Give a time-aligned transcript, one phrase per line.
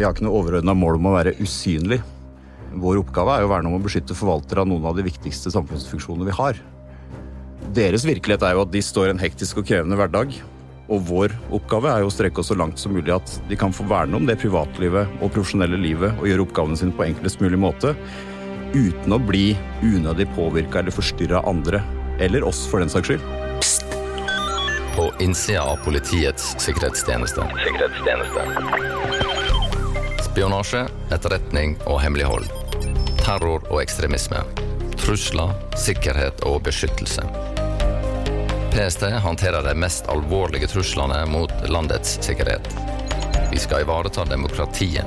[0.00, 1.98] Vi har ikke noe overordna mål om å være usynlig.
[2.80, 5.52] Vår oppgave er jo å verne om å beskytte forvaltere av noen av de viktigste
[5.52, 6.56] samfunnsfunksjonene vi har.
[7.76, 10.32] Deres virkelighet er jo at de står i en hektisk og krevende hverdag.
[10.88, 13.76] Og vår oppgave er jo å strekke oss så langt som mulig at de kan
[13.76, 17.60] få verne om det privatlivet og profesjonelle livet og gjøre oppgavene sine på enklest mulig
[17.60, 17.92] måte.
[18.72, 19.50] Uten å bli
[19.84, 21.84] unødig påvirka eller forstyrra av andre.
[22.24, 23.24] Eller oss, for den saks skyld.
[24.96, 27.44] På innsida av Politiets sikkerhetstjeneste.
[30.40, 32.46] Spionasje, etterretning og hemmelighold.
[33.20, 34.40] Terror og ekstremisme.
[34.96, 37.26] Trusler, sikkerhet og beskyttelse.
[38.72, 42.72] PST håndterer de mest alvorlige truslene mot landets sikkerhet.
[43.52, 45.04] Vi skal ivareta demokratiet.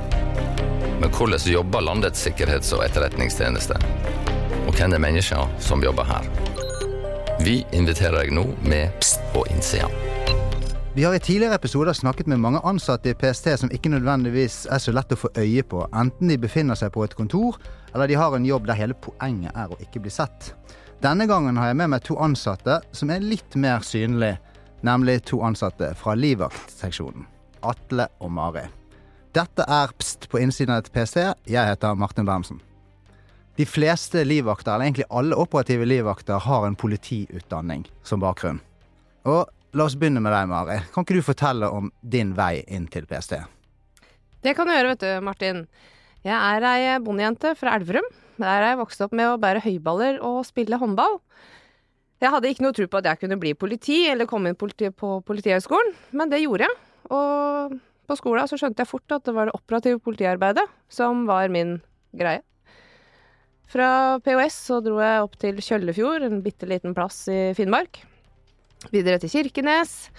[1.01, 3.81] Men hvordan jobber landets sikkerhets- og etterretningstjeneste?
[4.67, 6.29] Og hvem er menneskene som jobber her?
[7.41, 10.12] Vi inviterer deg nå med Pst på innsida.
[10.95, 14.77] Vi har i tidligere episoder snakket med mange ansatte i PST som ikke nødvendigvis er
[14.77, 17.57] så lett å få øye på, enten de befinner seg på et kontor,
[17.95, 20.51] eller de har en jobb der hele poenget er å ikke bli sett.
[21.01, 24.37] Denne gangen har jeg med meg to ansatte som er litt mer synlige,
[24.85, 27.25] nemlig to ansatte fra livvaktseksjonen.
[27.65, 28.67] Atle og Mari.
[29.33, 31.17] Dette er Pst på innsiden av et PST.
[31.49, 32.61] Jeg heter Martin Bermsen.
[33.57, 38.61] De fleste livvakter, eller egentlig alle operative livvakter, har en politiutdanning som bakgrunn.
[39.25, 40.75] Og La oss begynne med deg, Mari.
[40.93, 43.39] Kan ikke du fortelle om din vei inn til PST?
[44.45, 45.63] Det kan du gjøre, vet du, Martin.
[46.21, 48.05] Jeg er ei bondejente fra Elverum.
[48.37, 51.17] Der er jeg vokst opp med å bære høyballer og spille håndball.
[52.21, 54.93] Jeg hadde ikke noe tro på at jeg kunne bli politi eller komme inn politi
[54.93, 56.79] på Politihøgskolen, men det gjorde jeg.
[57.09, 61.49] Og på skolen så skjønte jeg fort at det var det operative politiarbeidet som var
[61.49, 61.79] min
[62.13, 62.45] greie.
[63.73, 68.03] Fra POS så dro jeg opp til Kjøllefjord, en bitte liten plass i Finnmark
[68.91, 70.09] videre til Kirkenes.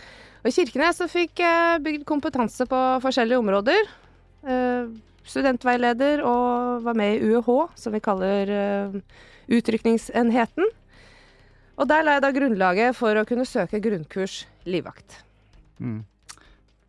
[0.45, 3.91] Og i Kirkenes så fikk jeg bygd kompetanse på forskjellige områder.
[4.45, 4.93] Uh,
[5.25, 7.49] studentveileder og var med i UH,
[7.81, 8.99] som vi kaller uh,
[9.49, 10.69] utrykningsenheten.
[11.75, 15.23] Og der la jeg da grunnlaget for å kunne søke grunnkurs livvakt.
[15.81, 16.05] Mm.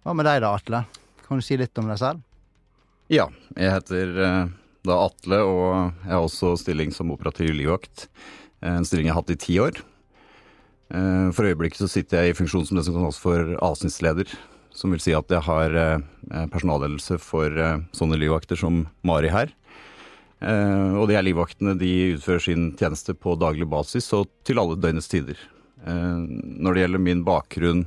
[0.05, 0.83] Hva med deg da, Atle?
[1.25, 2.21] Kan du si litt om deg selv?
[3.09, 4.53] Ja, jeg heter uh,
[4.85, 5.65] da Atle, og
[6.03, 8.09] jeg har også stilling som operativ livvakt.
[8.65, 9.79] En stilling jeg har hatt i ti år.
[10.93, 14.29] Eh, for øyeblikket så sitter jeg i funksjon som det som kalles for avsnittsleder.
[14.75, 16.03] Som vil si at jeg har eh,
[16.53, 19.53] personalledelse for eh, sånne livvakter som Mari her.
[20.45, 25.07] Og de her livvaktene de utfører sin tjeneste på daglig basis og til alle døgnets
[25.09, 25.39] tider.
[25.87, 27.85] Når det gjelder min bakgrunn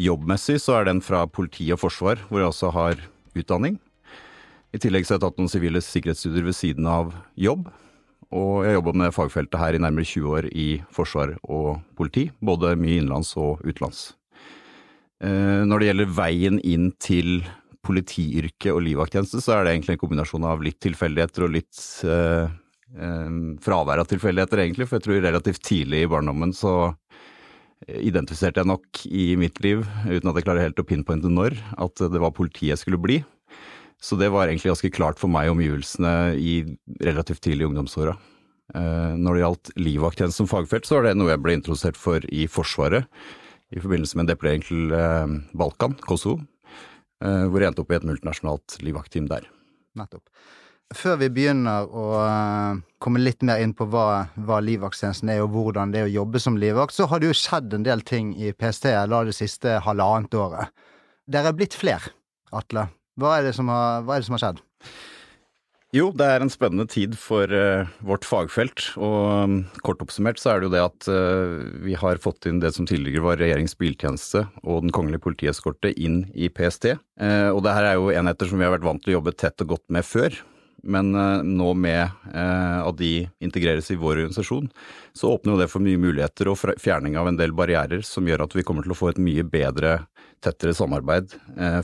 [0.00, 3.04] jobbmessig, så er den fra politi og forsvar, hvor jeg også har
[3.36, 3.76] utdanning.
[4.74, 7.68] I tillegg så har jeg tatt noen sivile sikkerhetsstudier ved siden av jobb.
[8.32, 12.74] Og jeg jobba med fagfeltet her i nærmere 20 år i forsvar og politi, både
[12.80, 14.12] mye innenlands og utenlands.
[15.24, 17.44] Eh, når det gjelder veien inn til
[17.84, 22.48] politiyrket og livvakttjeneste, så er det egentlig en kombinasjon av litt tilfeldigheter og litt eh,
[22.96, 24.88] eh, fravær av tilfeldigheter, egentlig.
[24.88, 26.94] For jeg tror relativt tidlig i barndommen så
[27.84, 32.00] identifiserte jeg nok i mitt liv, uten at jeg klarer helt å pinpointe når, at
[32.00, 33.18] det var politiet jeg skulle bli.
[34.02, 36.62] Så det var egentlig ganske klart for meg omgivelsene i
[37.00, 38.16] relativt tidlig ungdomsåra.
[38.72, 42.24] Eh, når det gjaldt livvakttjeneste som fagfelt, så var det noe jeg ble introdusert for
[42.32, 43.08] i Forsvaret
[43.74, 46.40] i forbindelse med en deployering til eh, Balkan, Kosovo,
[47.24, 49.48] eh, hvor jeg endte opp i et multinasjonalt livvaktteam der.
[49.98, 50.28] Nettopp.
[50.94, 52.08] Før vi begynner å
[53.02, 56.42] komme litt mer inn på hva, hva livvakttjenesten er, og hvordan det er å jobbe
[56.42, 59.78] som livvakt, så har det jo skjedd en del ting i PST da det siste
[59.86, 60.70] halvannet året.
[61.24, 62.12] Dere er blitt flere,
[62.54, 62.86] Atle.
[63.20, 64.62] Hva er det som har, det som har skjedd?
[65.94, 68.88] Jo, det er en spennende tid for uh, vårt fagfelt.
[68.98, 69.52] Og um,
[69.86, 72.88] kort oppsummert så er det jo det at uh, vi har fått inn det som
[72.88, 76.96] tidligere var regjeringens biltjeneste og Den kongelige politieskorte inn i PST.
[77.22, 79.36] Uh, og det her er jo enheter som vi har vært vant til å jobbe
[79.38, 80.40] tett og godt med før.
[80.84, 81.14] Men
[81.48, 84.66] nå med at de integreres i vår organisasjon,
[85.16, 88.44] så åpner jo det for mye muligheter og fjerning av en del barrierer som gjør
[88.44, 89.94] at vi kommer til å få et mye bedre,
[90.44, 91.32] tettere samarbeid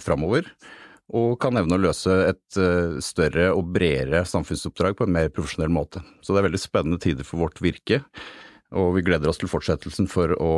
[0.05, 0.51] framover
[1.11, 5.73] og kan evne å løse et eh, større og bredere samfunnsoppdrag på en mer profesjonell
[5.73, 6.05] måte.
[6.23, 8.03] Så det er veldig spennende tider for vårt virke,
[8.71, 10.53] og vi gleder oss til fortsettelsen for å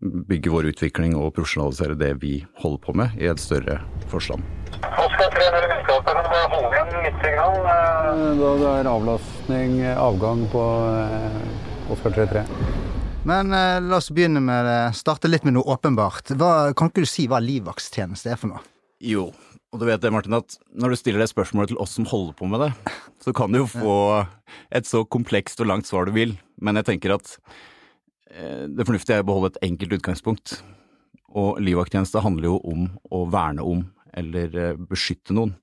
[0.00, 3.78] bygge vår utvikling og profesjonalisere det vi holder på med, i et større
[4.10, 4.42] forstand.
[4.80, 7.18] Oskar 300 vitenskaper, kan du bare holde igjen litt?
[8.40, 10.64] Da det er avlastning, avgang på
[11.90, 12.44] Oscar Oskar 33.
[13.24, 14.80] Men eh, la oss begynne med det.
[14.96, 16.32] Starte litt med noe åpenbart.
[16.38, 18.62] Hva, kan ikke du si hva livvaktstjeneste er for noe?
[19.00, 19.30] Jo,
[19.70, 22.34] og du vet det, Martin, at når du stiller det spørsmålet til oss som holder
[22.38, 22.70] på med det,
[23.22, 23.96] så kan du jo få
[24.74, 26.34] et så komplekst og langt svar du vil.
[26.58, 27.36] Men jeg tenker at
[28.34, 30.56] eh, det fornuftige er å beholde et enkelt utgangspunkt.
[31.38, 33.84] Og livvakttjeneste handler jo om å verne om
[34.18, 35.54] eller eh, beskytte noen.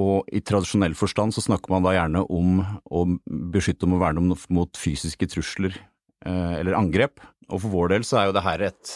[0.00, 4.20] Og i tradisjonell forstand så snakker man da gjerne om å beskytte om å verne
[4.22, 7.24] om mot fysiske trusler eh, eller angrep.
[7.48, 8.94] Og for vår del så er jo det her et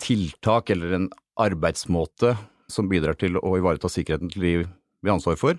[0.00, 1.06] tiltak eller en
[1.40, 2.34] arbeidsmåte
[2.74, 5.58] som bidrar til å ivareta sikkerheten til de vi har ansvar for.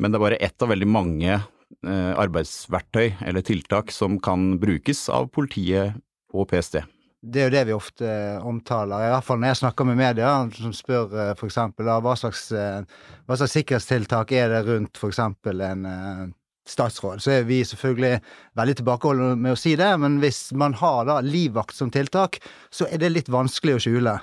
[0.00, 5.08] Men det er bare ett av veldig mange eh, arbeidsverktøy eller tiltak som kan brukes
[5.12, 6.00] av politiet
[6.32, 6.80] og PST.
[7.20, 8.10] Det er jo det vi ofte
[8.48, 11.40] omtaler, i hvert fall når jeg snakker med media, som spør f.eks.
[11.42, 12.84] for eksempel hva eh,
[13.28, 16.22] hva slags sikkerhetstiltak er det rundt eksempel en eh,
[16.70, 18.22] statsråd, så er vi selvfølgelig
[18.56, 22.40] veldig tilbakeholdne med å si det, men hvis man har da livvakt som tiltak,
[22.72, 24.16] så er det litt vanskelig å skjule.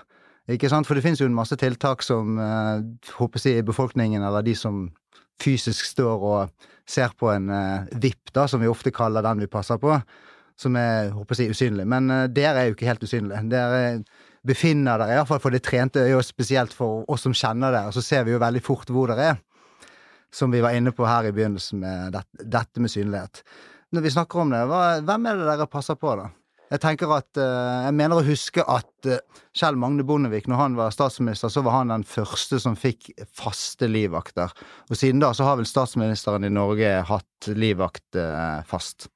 [0.51, 0.87] Ikke sant?
[0.87, 2.85] For det finnes jo en masse tiltak som eh,
[3.17, 4.85] håper jeg, befolkningen, eller de som
[5.43, 9.49] fysisk står og ser på en eh, VIP, da, som vi ofte kaller den vi
[9.51, 9.97] passer på,
[10.57, 11.87] som er håper jeg, usynlig.
[11.89, 13.43] Men eh, dere er jo ikke helt usynlige.
[13.51, 13.83] Dere
[14.47, 18.05] befinner dere, iallfall for det trente øyet, og spesielt for oss som kjenner dere, så
[18.05, 19.43] ser vi jo veldig fort hvor dere er.
[20.31, 23.43] Som vi var inne på her i begynnelsen med dette, dette med synlighet.
[23.95, 26.31] Når vi snakker om det, hva, hvem er det dere passer på, da?
[26.67, 29.21] Jeg tenker at, eh, jeg mener å huske at eh,
[29.55, 33.87] Kjell Magne Bondevik, når han var statsminister, så var han den første som fikk faste
[33.87, 34.51] livvakter.
[34.91, 39.07] Og siden da så har vel statsministeren i Norge hatt livvakt eh, fast.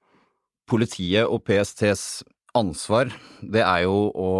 [0.72, 2.24] Politiet og PSTs
[2.56, 3.12] ansvar,
[3.44, 4.32] det er jo å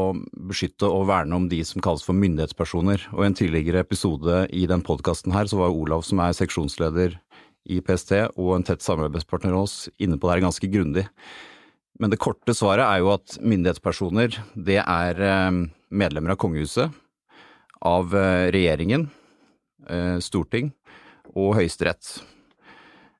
[0.48, 3.10] beskytte og verne om de som kalles for myndighetspersoner.
[3.12, 7.20] Og i en tidligere episode i den podkasten her, så var Olav, som er seksjonsleder
[7.72, 11.08] i PST, og en tett samarbeidspartner av oss, inne på det her ganske grundig.
[12.00, 15.62] Men det korte svaret er jo at myndighetspersoner, det er eh,
[15.92, 16.94] medlemmer av kongehuset,
[17.82, 19.10] av eh, regjeringen,
[19.90, 20.72] eh, storting
[21.36, 22.22] og høyesterett.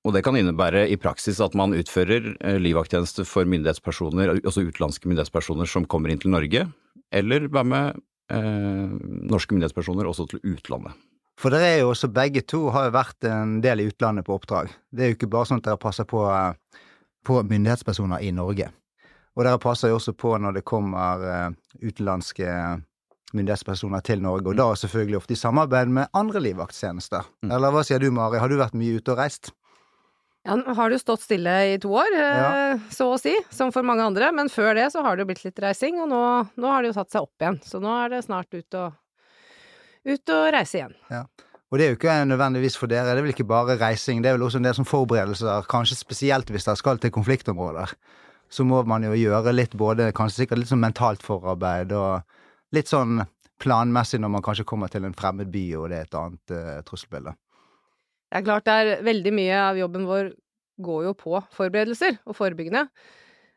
[0.02, 5.70] Og det kan innebære i praksis at man utfører livvakttjeneste for myndighetspersoner, altså utenlandske myndighetspersoner
[5.70, 6.66] som kommer inn til Norge,
[7.14, 8.02] eller være med
[8.34, 8.96] eh,
[9.30, 10.96] norske myndighetspersoner også til utlandet.
[11.42, 14.36] For dere er jo også begge to har jo vært en del i utlandet på
[14.36, 14.74] oppdrag.
[14.94, 16.26] Det er jo ikke bare sånn at dere passer på
[17.26, 18.70] på myndighetspersoner i Norge.
[19.38, 22.50] Og dere passer jo også på når det kommer uh, utenlandske
[23.32, 27.28] myndighetspersoner til Norge, og da selvfølgelig ofte i samarbeid med andre livvakttjenester.
[27.46, 27.54] Mm.
[27.56, 29.54] Eller hva sier du, Mari, har du vært mye ute og reist?
[30.44, 32.78] Ja, nå har det jo stått stille i to år, eh, ja.
[32.92, 35.44] så å si, som for mange andre, men før det så har det jo blitt
[35.46, 36.22] litt reising, og nå,
[36.58, 37.60] nå har det jo satt seg opp igjen.
[37.64, 38.98] Så nå er det snart ut og,
[40.10, 40.98] ut og reise igjen.
[41.14, 41.24] Ja.
[41.72, 44.28] Og det er jo ikke nødvendigvis for dere, det er vel ikke bare reising, det
[44.28, 47.94] er vel også en del som forberedelser, kanskje spesielt hvis dere skal til konfliktområder.
[48.52, 52.92] Så må man jo gjøre litt både, kanskje sikkert litt sånn mentalt forarbeid og litt
[52.92, 53.24] sånn
[53.64, 56.84] planmessig når man kanskje kommer til en fremmed by og det er et annet uh,
[56.84, 57.38] trusselbilde.
[58.28, 60.36] Det er klart det er veldig mye av jobben vår
[60.82, 62.88] går jo på forberedelser og forebyggende.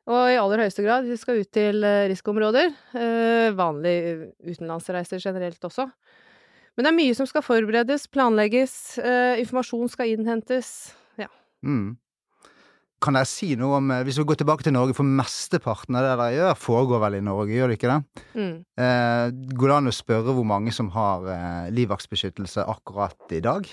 [0.07, 2.75] Og i aller høyeste grad, vi skal ut til risikoområder.
[2.95, 5.89] Uh, vanlige utenlandsreiser generelt også.
[6.75, 10.95] Men det er mye som skal forberedes, planlegges, eh, informasjon skal innhentes.
[11.21, 11.31] Ja.
[11.63, 11.95] Mm.
[13.05, 16.07] Kan dere si noe om, eh, hvis vi går tilbake til Norge, for mesteparten av
[16.07, 18.25] det dere gjør, foregår vel i Norge, gjør det ikke det?
[18.35, 18.55] Mm.
[18.81, 23.69] Eh, går det an å spørre hvor mange som har eh, livvaktsbeskyttelse akkurat i dag?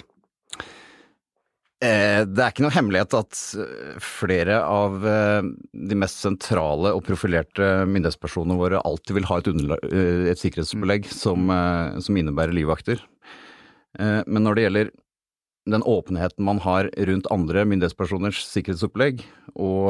[1.82, 7.02] Eh, det er ikke noe hemmelighet at eh, flere av eh, de mest sentrale og
[7.08, 9.50] profilerte myndighetspersonene våre alltid vil ha et,
[10.30, 11.50] et sikkerhetsbelegg som,
[11.98, 13.02] som, innebærer livvakter.
[13.98, 14.92] Men når det gjelder
[15.74, 19.26] den åpenheten man har rundt andre myndighetspersoners sikkerhetsopplegg,
[19.60, 19.90] og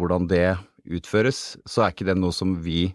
[0.00, 0.56] hvordan det
[0.90, 2.88] utføres, så er ikke det noe som vi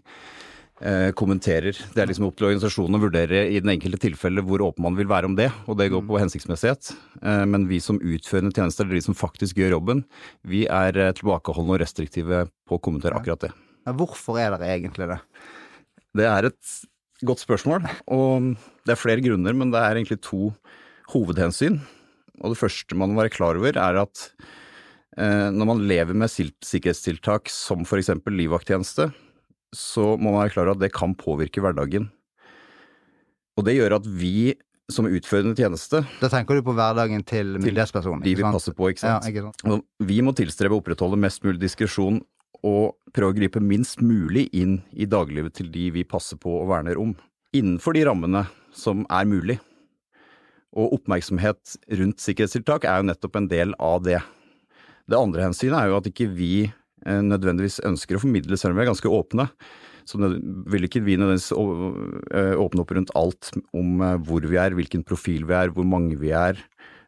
[0.80, 1.76] eh, kommenterer.
[1.94, 4.98] Det er liksom opp til organisasjonen å vurdere i den enkelte tilfellet hvor åpen man
[4.98, 6.92] vil være om det, og det går på hensiktsmessighet.
[7.22, 10.04] Eh, men vi som utførende tjenester, eller de som faktisk gjør jobben,
[10.46, 13.52] vi er eh, tilbakeholdne og restriktive på å kommentere akkurat det.
[13.86, 15.20] Men hvorfor er dere egentlig det?
[16.16, 16.76] Det er et
[17.26, 18.52] godt spørsmål, og
[18.86, 20.50] det er flere grunner, men det er egentlig to
[21.12, 21.80] hovedhensyn.
[22.42, 24.30] Og det første man må være klar over, er at
[25.16, 28.10] når man lever med sikkerhetstiltak som f.eks.
[28.28, 29.06] livvakttjeneste,
[29.74, 32.10] så må man være klar over at det kan påvirke hverdagen.
[33.56, 34.54] Og det gjør at vi
[34.92, 38.22] som utførende tjeneste Da tenker du på hverdagen til myndighetspersonen?
[38.22, 39.26] De vi passer på, ikke sant.
[39.26, 39.86] Ja, ikke sant?
[40.06, 42.20] Vi må tilstrebe å opprettholde mest mulig diskresjon
[42.66, 46.70] og prøve å gripe minst mulig inn i dagliglivet til de vi passer på og
[46.70, 47.16] verner om.
[47.56, 48.46] Innenfor de rammene
[48.76, 49.58] som er mulig.
[50.76, 54.20] Og oppmerksomhet rundt sikkerhetstiltak er jo nettopp en del av det.
[55.06, 56.66] Det andre hensynet er jo at ikke vi
[57.06, 59.48] nødvendigvis ønsker å formidle, selv om vi er ganske åpne.
[60.06, 60.20] Så
[60.70, 65.02] vil ikke vi nødvendigvis eh, åpne opp rundt alt om eh, hvor vi er, hvilken
[65.06, 66.60] profil vi er, hvor mange vi er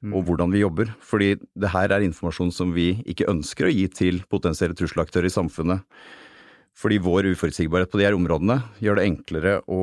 [0.02, 0.12] mm.
[0.12, 0.90] og hvordan vi jobber.
[1.04, 5.34] Fordi det her er informasjon som vi ikke ønsker å gi til potensielle trusselaktører i
[5.34, 5.86] samfunnet.
[6.78, 9.80] Fordi vår uforutsigbarhet på de her områdene gjør det enklere å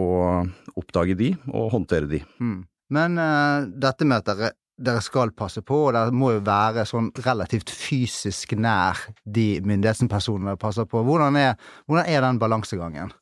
[0.80, 2.22] oppdage de og håndtere de.
[2.40, 2.62] Mm.
[2.96, 6.84] Men uh, dette med at dere, dere skal passe på, og dere må jo være
[6.88, 11.04] sånn relativt fysisk nær de myndighetspersonene dere passer på.
[11.08, 11.56] Hvordan er,
[11.88, 13.14] hvordan er den balansegangen?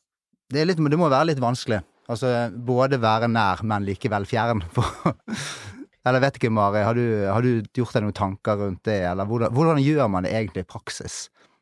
[0.50, 1.80] Det, er litt, det må være litt vanskelig.
[2.10, 4.64] Altså både være nær, men likevel fjern.
[6.04, 9.24] Eller vet ikke, Mari, har du, har du gjort deg noen tanker rundt det, eller
[9.24, 11.14] hvordan, hvordan gjør man det egentlig i praksis?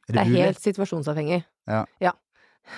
[0.08, 0.40] Det er mulig?
[0.42, 1.44] helt situasjonsavhengig.
[1.70, 1.84] Ja.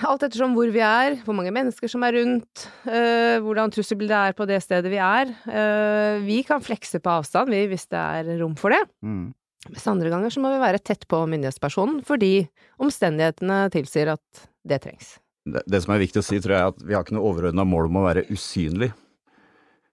[0.09, 4.37] Alt ettersom hvor vi er, hvor mange mennesker som er rundt, øh, hvordan trusselbildet er
[4.37, 5.31] på det stedet vi er.
[5.47, 8.83] Øh, vi kan flekse på avstand, vi, hvis det er rom for det.
[9.05, 9.33] Mm.
[9.71, 12.47] Mens andre ganger så må vi være tett på myndighetspersonen fordi
[12.83, 15.15] omstendighetene tilsier at det trengs.
[15.45, 17.31] Det, det som er viktig å si, tror jeg, er at vi har ikke noe
[17.31, 18.91] overordna mål om å være usynlig.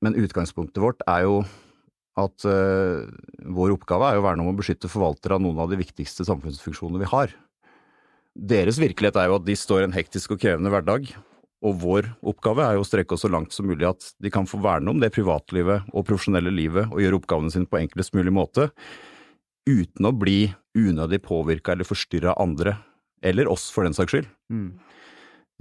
[0.01, 1.41] Men utgangspunktet vårt er jo
[2.19, 3.07] at øh,
[3.55, 6.25] vår oppgave er jo å verne om å beskytte forvaltere av noen av de viktigste
[6.27, 7.35] samfunnsfunksjonene vi har.
[8.35, 11.09] Deres virkelighet er jo at de står i en hektisk og krevende hverdag,
[11.61, 14.47] og vår oppgave er jo å strekke oss så langt som mulig at de kan
[14.49, 18.33] få verne om det privatlivet og profesjonelle livet og gjøre oppgavene sine på enklest mulig
[18.33, 18.71] måte,
[19.69, 22.77] uten å bli unødig påvirka eller forstyrra av andre,
[23.21, 24.31] eller oss for den saks skyld.
[24.49, 24.71] Mm.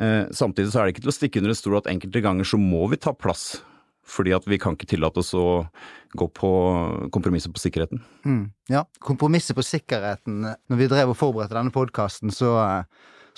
[0.01, 2.49] Eh, samtidig så er det ikke til å stikke under en stol at enkelte ganger
[2.49, 3.61] så må vi ta plass,
[4.11, 5.63] fordi at vi kan ikke tillate oss å
[6.19, 6.51] gå på
[7.15, 8.03] kompromisser på sikkerheten.
[8.27, 8.45] Mm.
[8.73, 10.43] Ja, kompromisset på sikkerheten.
[10.43, 12.53] Når vi drev og forberedte denne podkasten, så,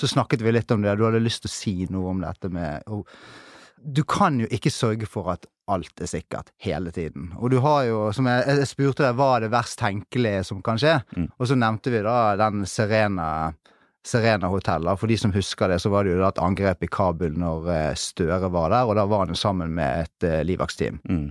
[0.01, 0.97] så snakket vi litt om det.
[0.97, 3.09] Du hadde lyst til å si noe om dette med og
[3.83, 7.33] Du kan jo ikke sørge for at alt er sikkert hele tiden.
[7.39, 10.61] Og du har jo, som jeg, jeg spurte deg, hva er det verst tenkelige som
[10.63, 11.01] kan skje?
[11.17, 11.27] Mm.
[11.35, 13.27] Og så nevnte vi da den Serena
[14.07, 14.99] Serena hoteller.
[14.99, 17.71] For de som husker det, så var det jo da et angrep i Kabul når
[17.71, 20.99] eh, Støre var der, og da var han sammen med et eh, livvaktsteam.
[21.09, 21.29] Mm.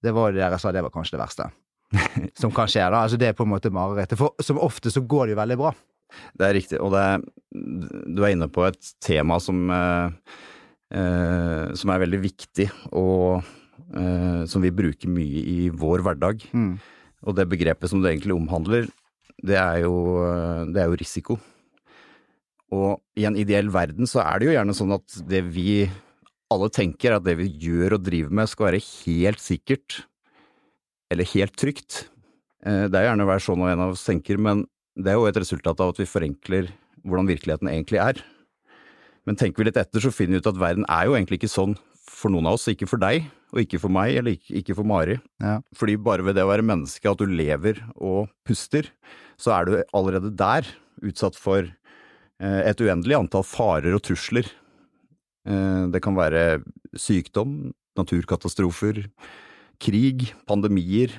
[0.00, 1.50] Det var jo det dere sa, det var kanskje det verste.
[2.40, 3.04] Som kan skje, da.
[3.04, 4.18] Altså det er på en måte marerittet.
[4.18, 5.72] For som ofte så går det jo veldig bra.
[6.34, 7.26] Det er riktig, og det er,
[8.10, 10.38] du er inne på et tema som, eh,
[10.98, 12.66] eh, som er veldig viktig,
[12.98, 13.44] og
[13.94, 16.42] eh, som vi bruker mye i vår hverdag.
[16.50, 16.72] Mm.
[17.28, 18.90] Og det begrepet som det egentlig omhandler,
[19.40, 19.94] det er jo,
[20.72, 21.38] det er jo risiko.
[22.74, 25.88] Og i en ideell verden så er det jo gjerne sånn at det vi
[26.50, 30.00] alle tenker, at det vi gjør og driver med skal være helt sikkert,
[31.10, 32.04] eller helt trygt.
[32.66, 35.18] Eh, Det er gjerne å være sånn og en av oss tenker, men det er
[35.18, 36.70] jo et resultat av at vi forenkler
[37.06, 38.22] hvordan virkeligheten egentlig er.
[39.26, 41.52] Men tenker vi litt etter, så finner vi ut at verden er jo egentlig ikke
[41.52, 41.76] sånn
[42.10, 44.86] for noen av oss, ikke for deg, og ikke for meg, eller ikke, ikke for
[44.86, 45.16] Mari.
[45.42, 45.60] Ja.
[45.76, 48.90] Fordi bare ved det å være menneske, at du lever og puster,
[49.40, 50.68] så er du allerede der
[51.06, 51.70] utsatt for
[52.40, 54.48] et uendelig antall farer og trusler.
[55.46, 56.62] Eh, Det kan være
[56.96, 59.04] sykdom, naturkatastrofer,
[59.80, 61.12] krig, pandemier,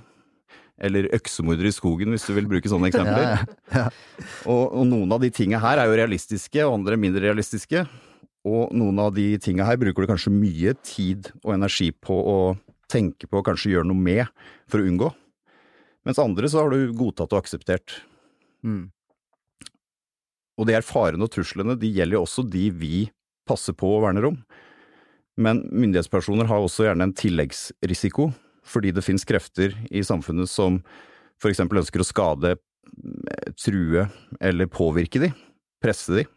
[0.82, 3.44] eller øksemordere i skogen, hvis du vil bruke sånne eksempler.
[3.75, 3.90] Ja,
[4.50, 7.86] Og, og noen av de tinga her er jo realistiske, og andre mindre realistiske.
[8.50, 12.38] Og noen av de tinga her bruker du kanskje mye tid og energi på å
[12.90, 14.25] tenke på og kanskje gjøre noe med
[14.68, 15.12] for å unngå.
[16.10, 18.00] Mens andre så har du godtatt og akseptert.
[18.66, 18.90] Mm.
[20.60, 22.96] Og de her farene og truslene, de gjelder jo også de vi
[23.48, 24.39] passer på og verner om.
[25.41, 28.29] Men myndighetspersoner har også gjerne en tilleggsrisiko,
[28.67, 30.81] fordi det finnes krefter i samfunnet som
[31.41, 32.58] for eksempel ønsker å skade,
[33.58, 34.05] true
[34.43, 35.31] eller påvirke de,
[35.81, 36.27] presse de.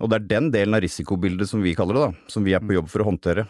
[0.00, 2.62] Og det er den delen av risikobildet som vi kaller det, da, som vi er
[2.62, 3.46] på jobb for å håndtere.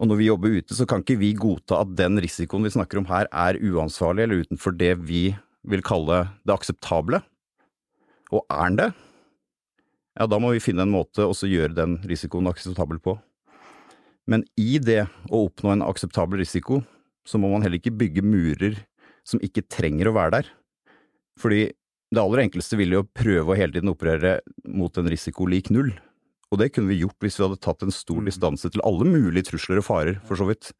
[0.00, 3.00] Og når vi jobber ute, så kan ikke vi godta at den risikoen vi snakker
[3.00, 5.24] om her er uansvarlig eller utenfor det vi
[5.68, 7.22] vil kalle det akseptable.
[8.32, 8.88] Og er den det,
[10.18, 13.16] ja, da må vi finne en måte å gjøre den risikoen akseptabel på.
[14.28, 16.82] Men i det å oppnå en akseptabel risiko,
[17.26, 18.76] så må man heller ikke bygge murer
[19.26, 20.50] som ikke trenger å være der.
[21.40, 21.62] Fordi
[22.12, 25.94] det aller enkleste ville jo prøve å hele tiden operere mot en risiko lik null.
[26.52, 29.48] Og det kunne vi gjort hvis vi hadde tatt en stor distanse til alle mulige
[29.48, 30.74] trusler og farer, for så vidt.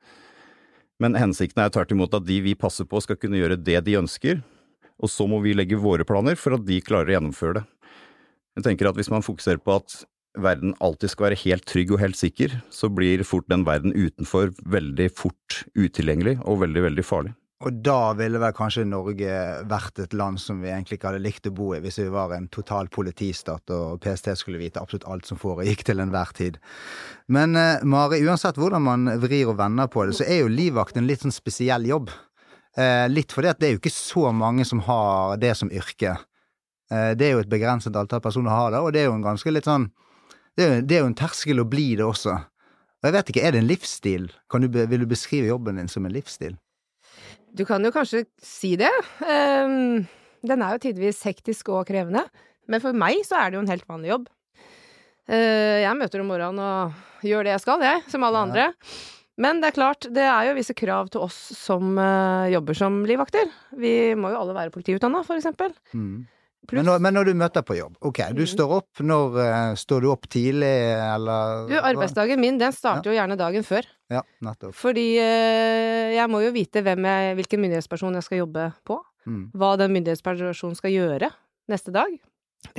[1.01, 3.97] Men hensikten er tvert imot at de vi passer på skal kunne gjøre det de
[4.03, 4.43] ønsker,
[5.03, 7.67] og så må vi legge våre planer for at de klarer å gjennomføre det.
[8.59, 10.03] Jeg tenker at hvis man fokuserer på at
[10.39, 14.53] verden alltid skal være helt trygg og helt sikker, så blir fort den verden utenfor
[14.65, 17.35] veldig fort utilgjengelig og veldig, veldig farlig.
[17.63, 19.35] Og da ville vel kanskje Norge
[19.71, 22.35] vært et land som vi egentlig ikke hadde likt å bo i, hvis vi var
[22.35, 26.59] en total politistat og PST skulle vite absolutt alt som foregikk til enhver tid.
[27.31, 30.99] Men eh, Mari, uansett hvordan man vrir og vender på det, så er jo livvakt
[30.99, 32.11] en litt sånn spesiell jobb.
[32.79, 36.15] Eh, litt fordi at det er jo ikke så mange som har det som yrke.
[36.93, 39.27] Eh, det er jo et begrenset antall personer har det, og det er jo en
[39.27, 39.91] ganske litt sånn
[40.57, 42.33] Det er jo, det er jo en terskel å bli det også.
[42.37, 44.27] Og jeg vet ikke, er det en livsstil?
[44.53, 46.59] Kan du, vil du beskrive jobben din som en livsstil?
[47.57, 48.91] Du kan jo kanskje si det.
[49.25, 50.05] Um,
[50.45, 52.27] den er jo tidvis hektisk og krevende,
[52.69, 54.29] men for meg så er det jo en helt vanlig jobb.
[55.29, 58.47] Uh, jeg møter om morgenen og gjør det jeg skal, jeg, som alle Ja.
[58.49, 58.69] andre.
[59.43, 63.01] Men det er klart, det er jo visse krav til oss som uh, jobber som
[63.09, 63.51] livvakter.
[63.81, 65.75] Vi må jo alle være politiutdanna, for eksempel.
[65.97, 66.23] Mm.
[66.71, 68.51] Men, når, men når du møter på jobb, ok, du Mm.
[68.53, 69.01] står opp.
[69.03, 73.67] Når uh, står du opp tidlig, eller Du, arbeidsdagen min, den starter jo gjerne dagen
[73.67, 73.89] før.
[74.15, 74.77] Ja, nettopp.
[74.79, 79.01] Fordi uh, jeg må jo vite hvem jeg, hvilken myndighetsperson jeg skal jobbe på.
[79.27, 79.43] Mm.
[79.59, 81.33] Hva den myndighetspersonen skal gjøre
[81.73, 82.15] neste dag.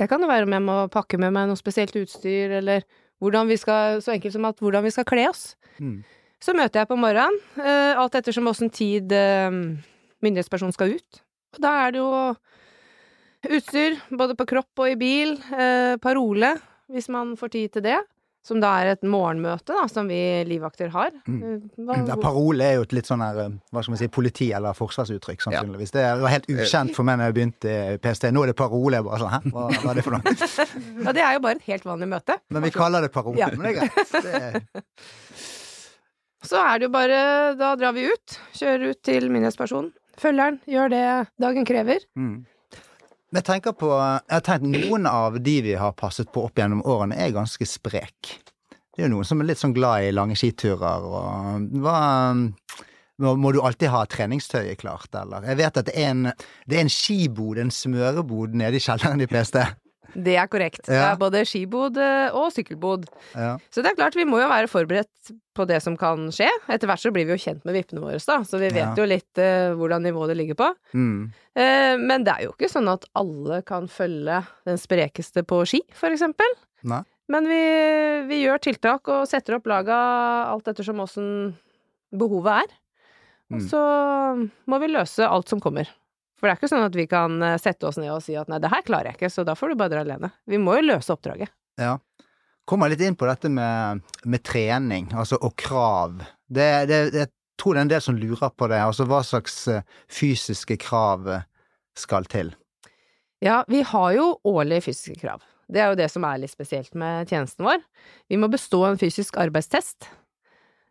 [0.00, 2.86] Det kan jo være om jeg må pakke med meg noe spesielt utstyr, eller
[3.20, 5.50] hvordan vi skal, så enkelt som at hvordan vi skal kle oss.
[5.76, 5.98] Mm.
[6.42, 9.50] Så møter jeg på morgenen, eh, alt ettersom åssen tid eh,
[10.24, 11.20] myndighetspersonen skal ut.
[11.54, 12.08] Og da er det jo
[13.54, 16.54] utstyr, både på kropp og i bil, eh, parole,
[16.92, 18.00] hvis man får tid til det.
[18.44, 21.14] Som da er et morgenmøte, da, som vi livvakter har.
[21.26, 21.62] Mm.
[21.80, 23.38] Hva- Ja, parole er jo et litt sånn her,
[23.72, 25.90] hva skal man si, politi- eller forsvarsuttrykk, sannsynligvis.
[25.96, 28.28] Det var helt ukjent for meg når jeg begynte i PST.
[28.36, 28.98] Nå er det parole.
[29.00, 30.34] Jeg bare sånn, hæ, hva, hva er det for noe?
[31.06, 32.36] Ja, det er jo bare et helt vanlig møte.
[32.50, 33.38] Men vi kaller det parole.
[33.40, 33.48] Ja.
[33.48, 34.12] Men det er greit.
[34.12, 34.60] Det er,
[36.44, 37.20] Så er det jo bare
[37.58, 38.38] Da drar vi ut.
[38.56, 39.92] Kjører ut til myndighetspersonen.
[40.20, 41.06] Følgeren gjør det
[41.42, 42.04] dagen krever.
[42.14, 42.44] mm.
[43.34, 43.88] Jeg tenker på
[44.30, 48.36] Jeg tenkt noen av de vi har passet på opp gjennom årene, er ganske sprek.
[48.94, 51.98] Det er jo noen som er litt sånn glad i lange skiturer og hva
[53.18, 55.46] må, du alltid ha treningstøyet klart, eller?
[55.46, 56.28] Jeg vet at det er en,
[56.66, 59.58] det er en skibod, en smørebod, nede i kjelleren i PST.
[60.14, 60.84] Det er korrekt.
[60.86, 63.06] Det er både skibod eh, og sykkelbod.
[63.34, 63.56] Ja.
[63.74, 66.48] Så det er klart, vi må jo være forberedt på det som kan skje.
[66.70, 69.06] Etter hvert så blir vi jo kjent med vippene våre, da, så vi vet jo
[69.06, 70.68] litt uh, hvordan nivået det ligger på.
[70.94, 71.32] Mm.
[71.56, 75.82] Uh, men det er jo ikke sånn at alle kan følge den sprekeste på ski,
[75.94, 76.54] for eksempel.
[76.86, 77.02] Nei.
[77.32, 77.60] Men vi,
[78.28, 79.98] vi gjør tiltak og setter opp laga
[80.50, 81.28] alt ettersom åssen
[82.14, 82.74] behovet er.
[83.52, 83.66] Og Mm.
[83.68, 83.80] så
[84.66, 85.86] må vi løse alt som kommer.
[86.38, 88.50] For det er ikke sånn at vi kan eh, sette oss ned og si at
[88.50, 90.32] nei, det her klarer jeg ikke, så da får du bare dra alene.
[90.50, 91.52] Vi må jo løse oppdraget.
[91.80, 91.96] Ja.
[92.68, 96.22] Kommer litt inn på dette med, med trening, altså, og krav.
[96.48, 98.80] Det, det, jeg tror det er en del som lurer på det.
[98.80, 101.48] Altså hva slags eh, fysiske krav eh,
[101.98, 102.54] skal til.
[103.44, 105.44] Ja, vi har jo årlige fysiske krav.
[105.68, 107.82] Det er jo det som er litt spesielt med tjenesten vår.
[108.28, 110.08] Vi må bestå en fysisk arbeidstest.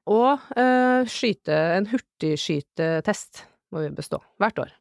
[0.10, 4.74] Og øh, skyte en hurtigskytetest må vi bestå hvert år.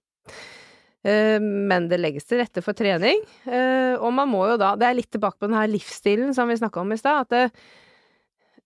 [1.03, 4.87] Eh, men det legges til rette for trening, eh, og man må jo da Det
[4.87, 7.57] er litt tilbake på den her livsstilen som vi snakka om i stad, at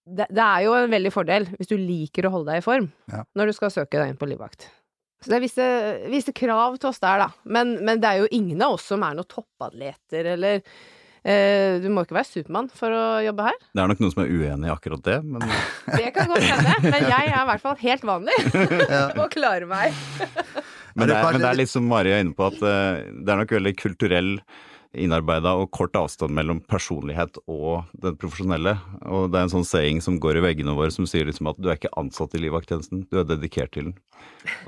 [0.07, 2.91] det, det, er jo en veldig fordel hvis du liker å holde deg i form
[3.11, 3.25] Ja.
[3.35, 4.69] når du skal søke deg inn på livvakt.
[5.25, 5.67] Så det er visse,
[6.13, 7.31] visse krav til oss der, da.
[7.49, 11.89] Men, men det er jo ingen av oss som er noen toppadleter, eller eh, Du
[11.91, 13.57] må ikke være Supermann for å jobbe her.
[13.73, 15.43] Det er nok noen som er uenig i akkurat det, men
[15.99, 18.39] Det kan godt hende, men jeg er i hvert fall helt vanlig
[19.23, 19.97] og klarer meg.
[20.97, 23.43] Men det men det er litt som Mari er inne på, at eh, det er
[23.43, 24.33] nok veldig kulturell
[24.97, 28.77] innarbeida og kort avstand mellom personlighet og den profesjonelle.
[29.05, 31.61] Og det er en sånn saying som går i veggene våre som sier liksom at
[31.61, 33.97] du er ikke ansatt i livvakttjenesten, du er dedikert til den.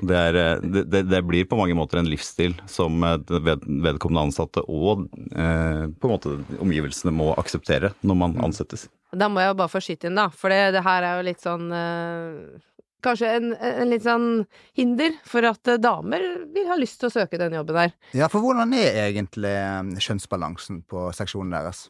[0.01, 3.17] Og det, er, eh, det, det, det blir på mange måter en livsstil som eh,
[3.39, 8.87] ved, vedkommende ansatte og eh, på en måte omgivelsene må akseptere når man ansettes.
[9.09, 11.29] Da må jeg jo bare få skyte inn, da, for det, det her er jo
[11.31, 12.59] litt sånn eh,
[13.01, 17.13] Kanskje en, en litt sånn hinder for at eh, damer vil ha lyst til å
[17.13, 17.93] søke den jobben der.
[18.17, 21.85] Ja, for hvordan er egentlig eh, kjønnsbalansen på seksjonen deres?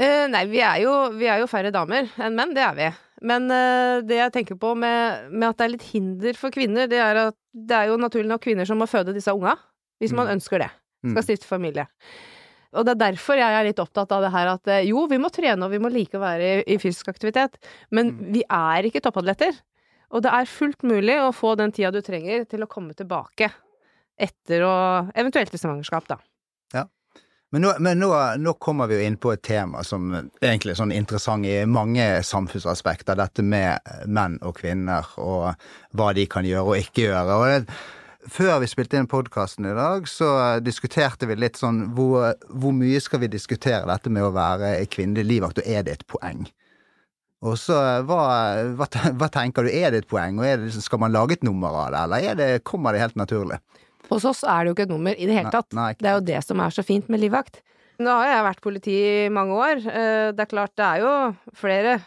[0.00, 2.86] Eh, nei, vi er, jo, vi er jo færre damer enn menn, det er vi.
[3.26, 6.86] Men eh, det jeg tenker på med, med at det er litt hinder for kvinner,
[6.88, 9.56] det er at det er jo naturlig nok kvinner som må føde disse unga.
[10.00, 10.36] Hvis man Mm.
[10.38, 10.70] ønsker det.
[11.04, 11.10] Mm.
[11.12, 11.84] Skal stifte familie.
[12.72, 15.18] Og det er derfor jeg er litt opptatt av det her at eh, jo, vi
[15.20, 17.58] må trene og vi må like å være i, i fysisk aktivitet,
[17.90, 18.22] men Mm.
[18.38, 19.58] vi er ikke toppatleter.
[20.10, 23.50] Og det er fullt mulig å få den tida du trenger til å komme tilbake
[24.20, 24.74] etter å
[25.14, 26.18] eventuelt i svangerskap, da.
[27.50, 30.78] Men, nå, men nå, nå kommer vi jo inn på et tema som egentlig er
[30.78, 35.48] sånn interessant i mange samfunnsaspekter, dette med menn og kvinner og
[35.98, 37.38] hva de kan gjøre og ikke gjøre.
[37.40, 37.80] Og det,
[38.30, 40.30] før vi spilte inn podkasten i dag, så
[40.62, 45.26] diskuterte vi litt sånn hvor, hvor mye skal vi diskutere dette med å være kvinnelig
[45.32, 46.46] livvakt, og er det et poeng?
[47.40, 48.18] Og så hva,
[48.76, 51.46] hva, hva tenker du, er det et poeng, og er det, skal man lage et
[51.46, 53.60] nummer av det, eller er det, kommer det helt naturlig?
[54.10, 55.70] Hos oss er det jo ikke et nummer i det hele tatt.
[55.72, 57.62] nei, nei, det er jo det som er så fint med livvakt.
[58.00, 59.80] Nå har jeg vært politi i mange år.
[59.86, 61.12] Eh, Det er klart det er jo
[61.56, 61.98] flere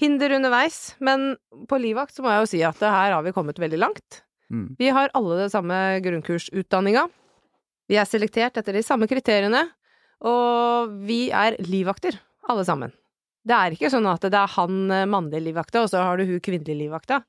[0.00, 1.34] hinder underveis, men
[1.68, 4.22] på livvakt så må jeg jo si at her har vi kommet veldig langt.
[4.52, 4.76] Mm.
[4.78, 7.06] Vi har alle det samme grunnkursutdanninga.
[7.88, 9.66] Vi er selektert etter de samme kriteriene,
[10.22, 12.16] og vi er livvakter,
[12.48, 12.92] alle sammen.
[13.42, 16.28] Det er ikke sånn at det er han eh, mannlige livvakta, og så har du
[16.28, 17.22] hun kvinnelige livvakta.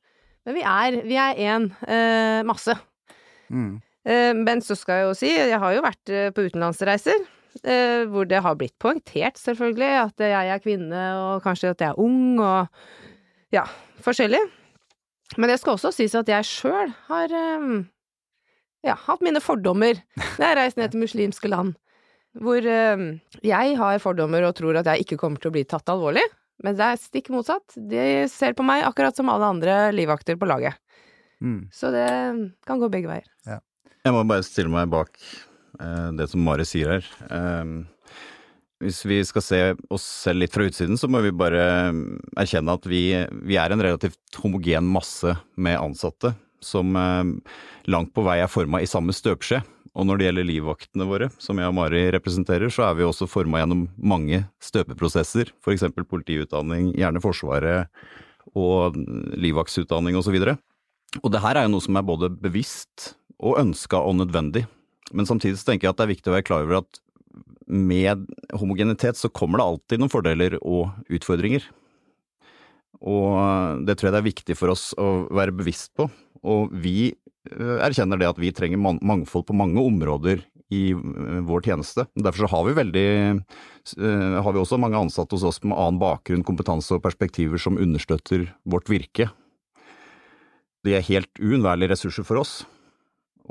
[0.45, 2.75] Men vi er, vi er én eh, masse.
[3.49, 3.79] Mm.
[4.05, 7.23] Eh, Men så skal jeg jo si, jeg har jo vært eh, på utenlandsreiser,
[7.63, 11.93] eh, hvor det har blitt poengtert, selvfølgelig, at jeg er kvinne, og kanskje at jeg
[11.95, 12.67] er ung, og
[13.55, 13.65] ja,
[14.03, 14.41] forskjellig.
[15.39, 17.69] Men det skal også sies at jeg sjøl har eh,
[18.85, 19.97] ja, hatt mine fordommer
[20.37, 21.73] når jeg har reist ned til muslimske land.
[22.41, 23.03] Hvor eh,
[23.45, 26.25] jeg har fordommer og tror at jeg ikke kommer til å bli tatt alvorlig.
[26.63, 27.75] Men det er stikk motsatt.
[27.75, 30.77] De ser på meg akkurat som alle andre livvakter på laget.
[31.43, 31.67] Mm.
[31.75, 32.07] Så det
[32.67, 33.27] kan gå begge veier.
[34.03, 35.15] Jeg må bare stille meg bak
[35.79, 37.09] eh, det som Mari sier her.
[37.31, 37.73] Eh,
[38.83, 39.59] hvis vi skal se
[39.93, 42.01] oss selv litt fra utsiden, så må vi bare eh,
[42.43, 43.05] erkjenne at vi,
[43.47, 47.53] vi er en relativt homogen masse med ansatte som eh,
[47.91, 49.61] langt på vei er forma i samme støpeskje.
[49.93, 53.27] Og når det gjelder livvaktene våre, som jeg og Mari representerer, så er vi også
[53.29, 55.85] forma gjennom mange støpeprosesser, f.eks.
[56.09, 57.91] politiutdanning, gjerne Forsvaret
[58.57, 58.97] og
[59.37, 60.39] livvaktsutdanning osv.
[60.39, 64.17] Og, så og det her er jo noe som er både bevisst og ønska og
[64.17, 64.65] nødvendig.
[65.13, 67.01] Men samtidig så tenker jeg at det er viktig å være klar over at
[67.69, 68.25] med
[68.59, 71.65] homogenitet så kommer det alltid noen fordeler og utfordringer.
[73.03, 76.07] Og det tror jeg det er viktig for oss å være bevisst på.
[76.43, 77.13] Og vi
[77.51, 82.07] erkjenner det at vi trenger mangfold på mange områder i eh, vår tjeneste.
[82.15, 83.07] Derfor har vi veldig
[83.99, 87.79] eh, har vi også mange ansatte hos oss med annen bakgrunn, kompetanse og perspektiver som
[87.81, 89.29] understøtter vårt virke.
[90.83, 92.63] De er helt uunnværlige ressurser for oss.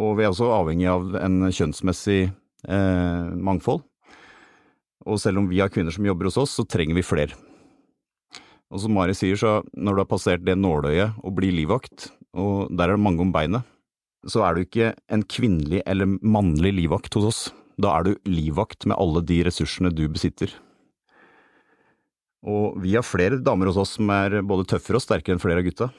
[0.01, 3.83] Og vi er også avhengig av en kjønnsmessig eh, mangfold.
[5.03, 7.37] Og selv om vi har kvinner som jobber hos oss, så trenger vi flere.
[8.73, 12.71] Og som Mari sier, så når du har passert det nåløyet og blir livvakt, og
[12.73, 13.67] der er det mange om beinet,
[14.29, 17.41] så er du ikke en kvinnelig eller mannlig livvakt hos oss.
[17.81, 20.53] Da er du livvakt med alle de ressursene du besitter.
[22.43, 25.63] Og vi har flere damer hos oss som er både tøffere og sterkere enn flere
[25.63, 25.91] av gutta.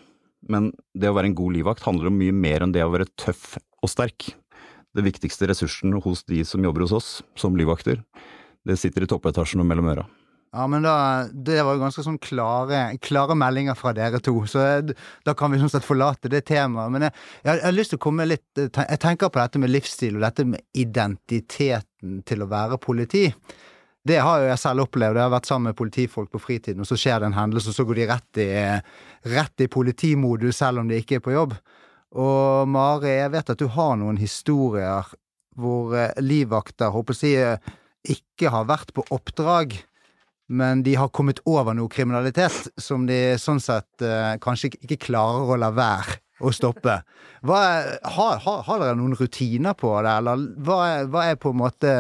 [0.52, 3.12] Men det å være en god livvakt handler om mye mer enn det å være
[3.20, 4.34] tøff og sterk.
[4.94, 8.04] Det viktigste ressursen hos de som jobber hos oss som livvakter,
[8.68, 10.06] det sitter i toppetasjen og mellom øra.
[10.54, 14.84] Ja, men da, Det var jo ganske sånn klare, klare meldinger fra dere to, så
[15.26, 16.94] da kan vi sånn sett forlate det temaet.
[16.94, 19.74] Men jeg, jeg, jeg har lyst til å komme litt Jeg tenker på dette med
[19.74, 23.26] livsstil og dette med identiteten til å være politi.
[24.04, 25.18] Det har jo jeg selv opplevd.
[25.18, 27.78] Jeg har vært sammen med politifolk på fritiden, og så skjer det en hendelse, og
[27.78, 28.50] så går de rett i,
[29.34, 31.56] rett i politimodus selv om de ikke er på jobb.
[32.20, 35.08] Og Mari, jeg vet at du har noen historier
[35.58, 37.74] hvor eh, livvakter, håper jeg å si, eh,
[38.18, 39.78] ikke har vært på oppdrag,
[40.48, 45.54] men de har kommet over noe kriminalitet som de sånn sett eh, kanskje ikke, klarer
[45.54, 46.98] å la være å stoppe.
[47.46, 47.60] Hva
[48.04, 51.94] har, har, har dere noen rutiner på det, eller hva hva er på en måte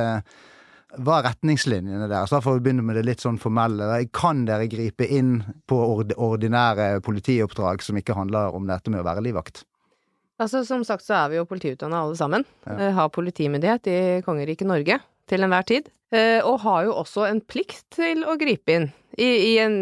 [1.02, 2.30] hva er retningslinjene deres?
[2.30, 3.88] Da får vi begynne med det litt sånn formelle.
[4.14, 5.80] Kan dere gripe inn på
[6.14, 9.64] ordinære politioppdrag som ikke handler om dette med å være livvakt?
[10.42, 12.46] Altså, som sagt så er vi jo politiutdanna alle sammen.
[12.68, 12.92] Ja.
[13.00, 15.90] Har politimyndighet i kongeriket Norge til enhver tid.
[16.14, 19.78] Eh, Og har jo også en plikt til å gripe inn i, i en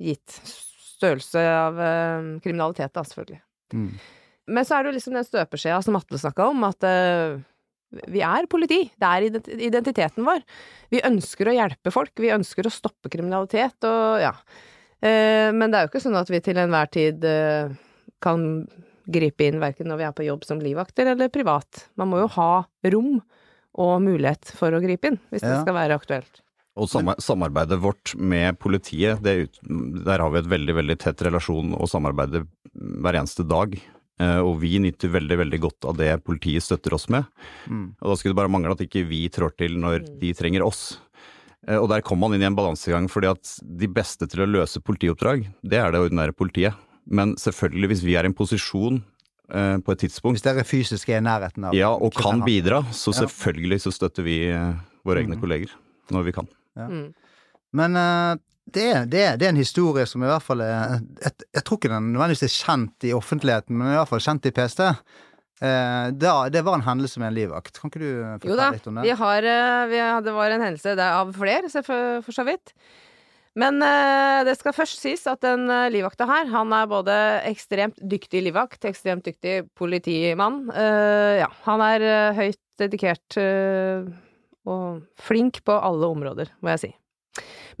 [0.00, 0.40] gitt
[1.00, 3.40] størrelse av eh, kriminalitet, da, selvfølgelig.
[3.72, 3.92] Mm.
[4.50, 7.38] Men så er det jo liksom den støpeskjea som Atle snakka om, at eh,
[8.10, 8.82] vi er politi.
[9.00, 10.42] Det er identiteten vår.
[10.92, 12.12] Vi ønsker å hjelpe folk.
[12.22, 14.34] Vi ønsker å stoppe kriminalitet og ja.
[15.00, 17.24] Eh, Men det er jo ikke sånn at vi til enhver tid
[18.20, 18.46] kan
[19.10, 21.86] gripe inn verken når vi er på jobb som livvakter eller privat.
[21.98, 22.50] Man må jo ha
[22.92, 23.16] rom
[23.74, 26.40] og mulighet for å gripe inn, hvis det skal være aktuelt.
[26.80, 26.88] Og
[27.20, 29.60] samarbeidet vårt med politiet, det, ut-
[30.06, 33.74] der har vi et veldig veldig tett relasjon og samarbeider hver eneste dag.
[34.20, 37.24] Eh, Og vi nyter veldig veldig godt av det politiet støtter oss med.
[37.68, 37.94] Mm.
[38.00, 40.98] Og da skulle det bare mangle at ikke vi trår til når de trenger oss.
[41.66, 44.50] Eh, Og der kommer man inn i en balansegang, fordi at de beste til å
[44.50, 46.74] løse politioppdrag, det er det ordinære politiet.
[47.06, 49.02] Men selvfølgelig, hvis vi er i en posisjon
[49.50, 53.14] på et tidspunkt Hvis dere fysisk er i nærheten av ja, og kan bidra, så
[53.16, 55.42] selvfølgelig så støtter vi eh, våre egne mm.
[55.42, 55.74] kolleger
[56.14, 56.46] når vi kan.
[56.78, 57.08] Mm.
[57.78, 58.36] Men eh,
[58.70, 61.80] det, er- det, det er en historie som i hvert fall er Jeg, jeg tror
[61.80, 64.86] ikke den nødvendigvis er kjent i offentligheten, men i hvert fall kjent i PST.
[65.60, 67.76] Eh, da, det var en hendelse med en livvakt.
[67.76, 69.04] Kan ikke du eh, fortelle litt om det?
[69.04, 72.36] vi har, eh, vi har Det var en hendelse det er av flere, for, for
[72.36, 72.72] så vidt.
[73.58, 77.14] Men eh, det skal først sies at den eh, livvakta her, han er både
[77.48, 80.68] ekstremt dyktig livvakt, ekstremt dyktig politimann.
[80.70, 84.06] Eh, ja, han er eh, høyt dedikert eh,
[84.70, 86.92] og flink på alle områder, må jeg si.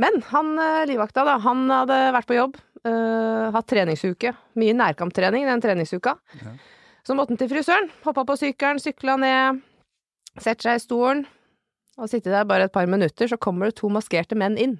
[0.02, 4.30] Men han eh, livvakta, da, han hadde vært på jobb, hatt treningsuke.
[4.56, 6.14] Mye nærkamptrening den treningsuka.
[6.40, 6.54] Ja.
[7.04, 9.60] Så måtte han til frisøren, hoppa på sykkelen, sykla ned,
[10.40, 11.26] setter seg i stolen
[12.00, 14.78] og sitter der bare et par minutter, så kommer det to maskerte menn inn,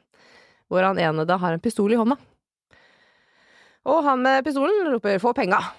[0.71, 2.17] hvor han ene da har en pistol i hånda.
[3.91, 5.73] Og han med pistolen roper 'få penga',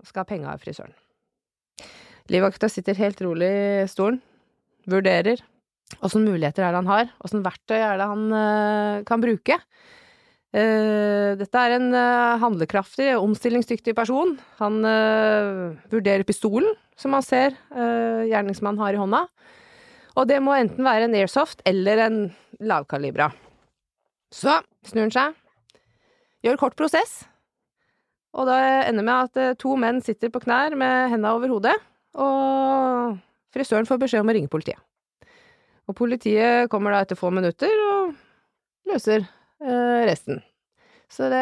[0.00, 0.94] og skal ha penga av frisøren.
[2.28, 3.50] Livvakta sitter helt rolig
[3.84, 4.20] i stolen,
[4.86, 5.40] vurderer
[6.02, 9.58] åssen muligheter er det han har, åssen verktøy er det han eh, kan bruke.
[10.56, 14.36] Eh, dette er en eh, handlekraftig, omstillingsdyktig person.
[14.60, 14.80] Han
[15.92, 19.26] vurderer pistolen som han ser gjerningsmannen har i hånda.
[20.16, 22.22] Og det må enten være en airsoft eller en
[22.64, 23.28] lavkalibra.
[24.34, 25.36] Så snur han seg,
[26.44, 27.20] gjør kort prosess,
[28.36, 28.58] og det
[28.90, 31.76] ender med at eh, to menn sitter på knær med henda over hodet,
[32.18, 33.16] og
[33.54, 34.80] frisøren får beskjed om å ringe politiet.
[35.86, 38.16] Og politiet kommer da etter få minutter og
[38.90, 40.42] løser eh, resten.
[41.08, 41.40] Så det,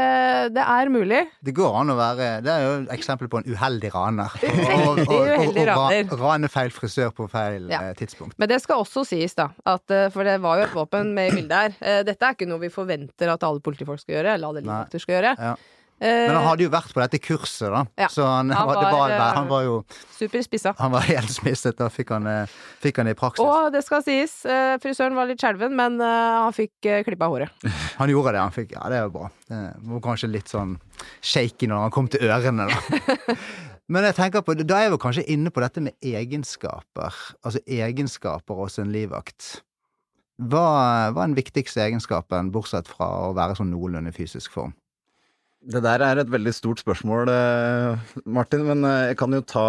[0.52, 1.22] det er mulig.
[1.42, 4.34] Det går an å være Det er jo et eksempel på en uheldig raner.
[4.84, 6.10] Og, uheldig raner.
[6.12, 7.80] og rane feil frisør på feil Ja.
[7.88, 8.36] eh, tidspunkt.
[8.38, 11.32] Men det skal også sies, da, at, eh, for det var jo et våpen med
[11.32, 11.78] i bildet her.
[11.80, 15.00] Eh, Dette er ikke noe vi forventer at alle politifolk skal gjøre, eller alle livvakter
[15.02, 15.34] skal gjøre.
[15.40, 15.54] Ja.
[16.02, 17.84] Eh, Men han hadde jo vært på dette kurset, da.
[17.96, 18.08] Ja.
[18.12, 19.74] Så han, Han var, var, var, eh, han var jo
[20.14, 20.72] Super spissa.
[20.78, 21.76] Han var helt smisset.
[21.78, 23.44] Da fikk han, eh, fikk han det i praksis.
[23.44, 24.34] Og det skal sies,
[24.82, 27.50] frisøren var litt skjelven, men han fikk klippa håret.
[28.00, 28.40] Han gjorde det.
[28.42, 29.28] han fikk, Ja, det er jo bra.
[29.48, 29.60] Det
[29.92, 30.74] var kanskje litt sånn
[31.22, 33.36] shaky når han kom til ørene, da.
[33.92, 37.14] Men jeg tenker på, da er jeg jo kanskje inne på dette med egenskaper.
[37.44, 39.60] Altså egenskaper hos en livvakt.
[40.40, 40.62] Hva,
[41.14, 44.72] hva er den viktigste egenskapen, bortsett fra å være sånn noenlunde i fysisk form?
[45.64, 49.66] Det der er et veldig stort spørsmål, eh, Martin, men eh, jeg kan jo ta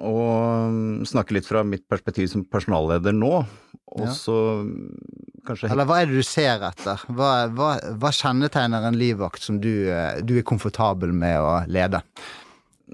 [0.00, 3.32] og mm, snakke litt fra mitt perspektiv som personalleder nå,
[3.90, 4.12] og Ja.
[4.16, 7.02] så mm, kanskje Eller hva er det du ser etter?
[7.08, 12.02] Hva, hva, hva kjennetegner en livvakt som du, eh, du er komfortabel med å lede?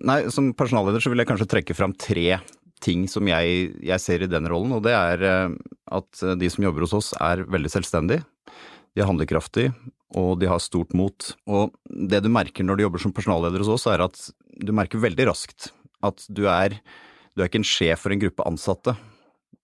[0.06, 2.40] Nei, som personalleder så vil jeg kanskje trekke fram tre
[2.84, 5.22] ting som jeg, jeg ser i den rollen, og det er
[5.88, 8.26] at de som jobber hos oss er veldig selvstendige.
[8.92, 9.72] De er handlekraftige,
[10.14, 11.32] og de har stort mot.
[11.50, 14.20] Og det du merker når du jobber som personalleder hos oss, er at
[14.62, 15.70] du merker veldig raskt
[16.04, 16.78] at du er,
[17.34, 18.96] du er ikke en sjef for en gruppe ansatte.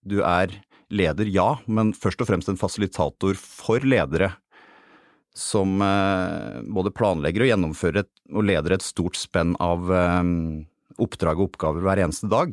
[0.02, 0.54] Du er
[0.92, 4.32] leder, ja, men først og fremst en fasilitator for ledere
[5.36, 10.20] som eh, både planlegger og gjennomfører et, og leder et stort spenn av eh,
[11.00, 12.52] oppdrag og oppgaver hver eneste dag.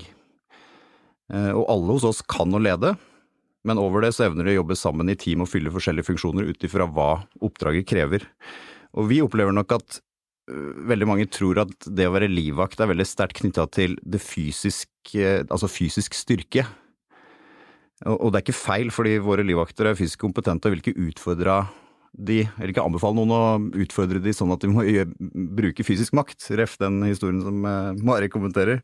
[1.33, 2.93] Eh, og alle hos oss kan å lede,
[3.67, 6.47] men over det så evner de å jobbe sammen i team og fylle forskjellige funksjoner
[6.47, 7.09] ut ifra hva
[7.43, 8.27] oppdraget krever.
[8.95, 9.99] Og vi opplever nok at
[10.51, 14.21] øh, veldig mange tror at det å være livvakt er veldig sterkt knytta til det
[14.23, 16.65] fysiske, altså fysisk styrke.
[18.07, 21.65] Og, det er ikke feil, fordi våre livvakter er fysisk kompetente og vil ikke utfordre
[22.15, 24.85] de, eller ikke anbefale noen å utfordre de sånn at de må
[25.59, 28.79] bruke fysisk makt, ref den historien som eh, Mari kommenterer.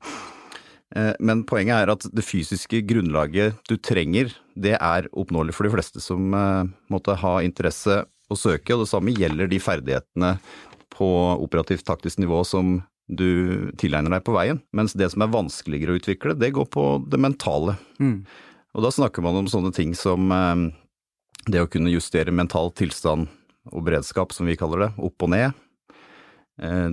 [0.95, 5.73] Eh, Men poenget er at det fysiske grunnlaget du trenger, det er oppnåelig for de
[5.75, 10.35] fleste som eh, måtte ha interesse å søke, og det samme gjelder de ferdighetene
[10.95, 11.07] på
[11.43, 14.61] operativt taktisk nivå som du tilegner deg på veien.
[14.73, 17.75] Mens det som er vanskeligere å utvikle, det går på det mentale.
[18.73, 20.63] Og da snakker man om sånne ting som eh,
[21.51, 23.27] det å kunne justere mental tilstand
[23.69, 25.53] og beredskap, som vi kaller det, opp og ned.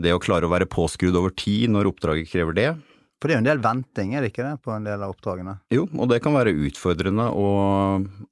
[0.02, 2.70] Det å klare å være påskrudd over tid når oppdraget krever det.
[3.22, 5.12] For det er jo en del venting, er det ikke det, på en del av
[5.12, 5.52] oppdragene?
[5.70, 7.50] Jo, og det kan være utfordrende å,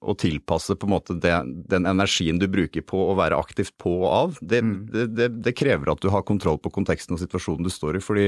[0.03, 1.31] å tilpasse på en måte det,
[1.70, 4.40] den energien du bruker på å være aktivt på og av.
[4.42, 4.59] Det,
[4.90, 8.03] det, det, det krever at du har kontroll på konteksten og situasjonen du står i,
[8.03, 8.24] fordi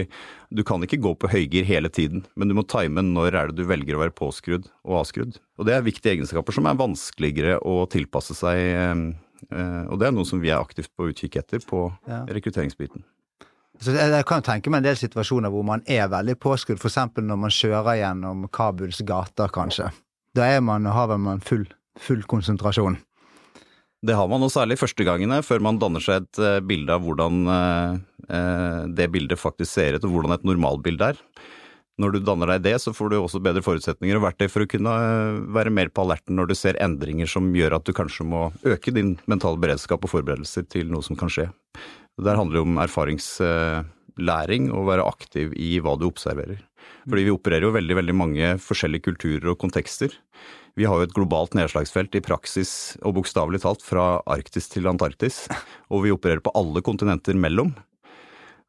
[0.55, 3.59] du kan ikke gå på høygir hele tiden, men du må time når er det
[3.59, 5.41] du velger å være påskrudd og avskrudd.
[5.59, 9.03] Og det er viktige egenskaper som er vanskeligere å tilpasse seg, eh,
[9.51, 12.23] eh, og det er noe som vi er aktivt på utkikk etter på Ja.
[12.31, 13.03] rekrutteringsbiten.
[13.83, 17.27] Så jeg, kan tenke meg en del situasjoner hvor man er veldig påskrudd, for eksempel
[17.27, 19.89] når man kjører gjennom Kabuls gater, kanskje.
[20.39, 21.65] Da er man, har vel man full,
[21.99, 23.01] full konsentrasjon.
[24.03, 27.05] Det har man, og særlig første gangene, før man danner seg et eh, bilde av
[27.07, 27.99] hvordan eh,
[28.35, 31.21] eh, det bildet faktisk ser ut, og hvordan et normalbilde er.
[32.03, 34.71] Når du danner deg det, så får du også bedre forutsetninger og verktøy for å
[34.71, 34.95] kunne
[35.55, 38.95] være mer på alerten når du ser endringer som gjør at du kanskje må øke
[38.97, 41.51] din mentale beredskap og forberedelser til noe som kan skje.
[42.21, 46.61] Der handler det om erfaringslæring og være aktiv i hva du observerer.
[47.09, 50.13] Fordi vi opererer jo veldig, veldig mange forskjellige kulturer og kontekster.
[50.77, 55.47] Vi har jo et globalt nedslagsfelt i praksis og bokstavelig talt fra Arktis til Antarktis,
[55.93, 57.73] og vi opererer på alle kontinenter mellom.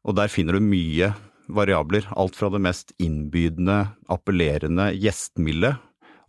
[0.04, 1.12] Og der finner du mye
[1.48, 5.74] variabler, alt fra det mest innbydende, appellerende, gjestmilde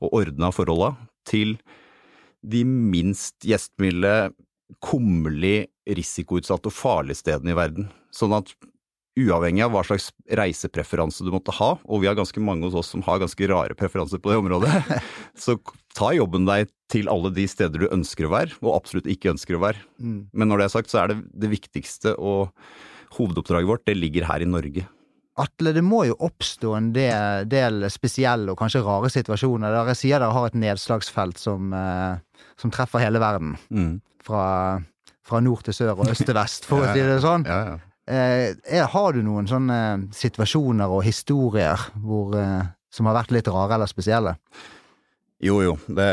[0.03, 0.95] og ordna forholda,
[1.27, 1.55] til
[2.45, 4.31] de minst gjestmilde,
[4.83, 7.89] kummerlig, risikoutsatte og farlige stedene i verden.
[8.15, 8.53] Sånn at
[9.15, 12.91] uavhengig av hva slags reisepreferanse du måtte ha, og vi har ganske mange hos oss
[12.91, 14.71] som har ganske rare preferanser på det området,
[15.43, 15.55] så
[15.95, 19.57] ta jobben deg til alle de steder du ønsker å være, og absolutt ikke ønsker
[19.57, 19.79] å være.
[20.35, 22.51] Men når det er sagt, så er det det viktigste og
[23.15, 24.83] hovedoppdraget vårt, det ligger her i Norge.
[25.35, 29.73] Atle, det må jo oppstå en del, del spesielle og kanskje rare situasjoner.
[29.73, 33.57] der jeg sier dere har et nedslagsfelt som, eh, som treffer hele verden.
[33.67, 33.97] Mm.
[34.23, 34.45] Fra,
[35.27, 37.43] fra nord til sør og øst til vest, for å si det sånn.
[37.51, 37.75] Ja, ja.
[38.05, 43.51] Eh, er, har du noen sånne situasjoner og historier hvor, eh, som har vært litt
[43.51, 44.37] rare eller spesielle?
[45.43, 46.09] Jo, jo, det,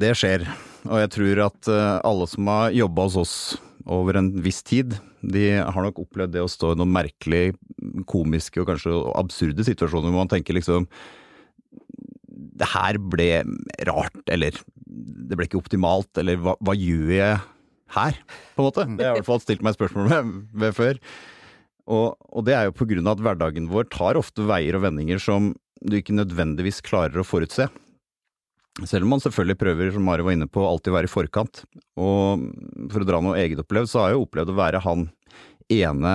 [0.00, 0.42] det skjer.
[0.90, 1.70] Og jeg tror at
[2.02, 3.34] alle som har jobba hos oss
[3.88, 7.56] over en viss tid, de har nok opplevd det å stå i noen merkelig
[8.10, 10.86] komiske og kanskje absurde situasjoner hvor man tenker liksom
[12.58, 13.42] Det her ble
[13.88, 17.40] rart, eller det ble ikke optimalt, eller hva, hva gjør jeg
[17.96, 18.20] her,
[18.54, 18.84] på en måte?
[18.84, 21.00] Det har jeg i hvert fall stilt meg spørsmål med, ved før.
[21.88, 24.84] Og, og det er jo på grunn av at hverdagen vår tar ofte veier og
[24.84, 27.68] vendinger som du ikke nødvendigvis klarer å forutse.
[28.86, 31.64] Selv om man selvfølgelig prøver, som Mari var inne på, alltid være i forkant.
[31.98, 32.44] Og
[32.92, 35.08] for å dra noe eget opplevd, så har jeg jo opplevd å være han
[35.74, 36.14] ene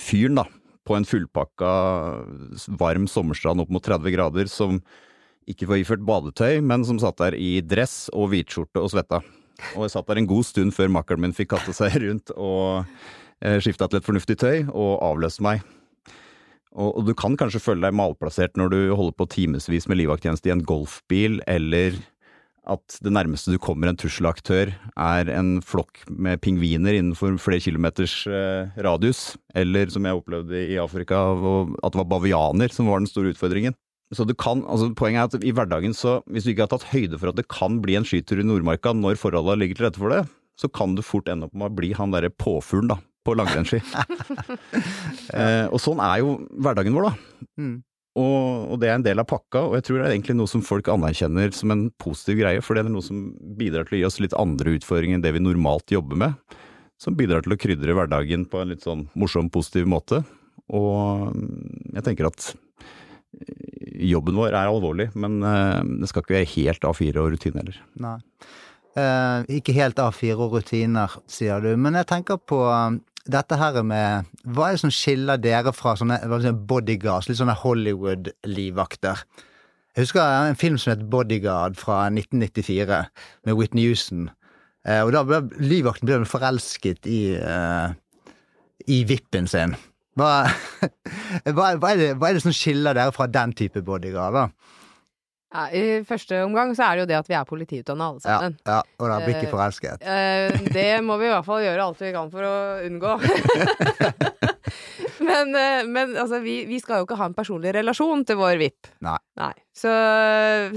[0.00, 0.46] fyren, da,
[0.86, 1.70] på en fullpakka
[2.80, 4.80] varm sommerstrand opp mot 30 grader som
[5.46, 9.22] ikke var iført badetøy, men som satt der i dress og hvitskjorte og svetta.
[9.76, 12.82] Og jeg satt der en god stund før makkeren min fikk katte seg rundt og
[13.40, 15.62] eh, skifta til et fornuftig tøy og avløste meg.
[16.76, 20.50] Og, og du kan kanskje føle deg malplassert når du holder på timevis med livvakttjeneste
[20.50, 21.96] i en golfbil, eller
[22.66, 28.24] at det nærmeste du kommer en trusselaktør er en flokk med pingviner innenfor flere kilometers
[28.26, 33.10] eh, radius, eller som jeg opplevde i Afrika, at det var bavianer som var den
[33.10, 33.76] store utfordringen.
[34.14, 36.90] Så du kan, altså Poenget er at i hverdagen, så hvis du ikke har tatt
[36.92, 40.02] høyde for at det kan bli en skitur i Nordmarka når forholdene ligger til rette
[40.02, 40.24] for det,
[40.58, 43.82] så kan du fort ende opp med å bli han derre påfuglen da, på langrennsski.
[45.36, 47.44] eh, og sånn er jo hverdagen vår, da.
[47.60, 47.76] Mm.
[48.16, 50.48] Og, og det er en del av pakka, og jeg tror det er egentlig noe
[50.48, 53.26] som folk anerkjenner som en positiv greie, for det er noe som
[53.58, 56.56] bidrar til å gi oss litt andre utfordringer enn det vi normalt jobber med.
[57.02, 60.22] Som bidrar til å krydre hverdagen på en litt sånn morsom, positiv måte.
[60.72, 62.46] Og mm, jeg tenker at
[63.36, 67.60] eh, jobben vår er alvorlig, men eh, det skal ikke være helt A4 og rutine
[67.60, 67.82] heller.
[68.00, 68.16] Nei.
[68.96, 71.74] Eh, ikke helt A4 og rutiner, sier du.
[71.76, 72.62] Men jeg tenker på
[73.32, 79.22] dette her med Hva er det som skiller dere fra sånne bodyguards, litt sånne Hollywood-livvakter?
[79.96, 82.98] Jeg husker en film som het Bodyguard fra 1994,
[83.48, 84.26] med Whitney Houston.
[84.84, 87.94] Eh, og da ble livvakten ble forelsket i, uh,
[88.92, 89.72] i vippen sin.
[90.20, 90.50] Hva,
[91.56, 94.75] hva, hva, er det, hva er det som skiller dere fra den type bodyguard, da?
[95.56, 98.58] Ja, I første omgang så er det jo det at vi er politiutdanna alle sammen.
[98.68, 100.04] ja, og da blir ikke Eh, forelsket.
[100.04, 102.52] Uh, det må vi i hvert fall gjøre alt vi kan for å
[102.84, 103.14] unngå.
[105.28, 108.58] men uh, men altså, vi, vi skal jo ikke ha en personlig relasjon til vår
[108.60, 108.90] VIP.
[109.06, 109.52] Nei.
[109.76, 109.92] Så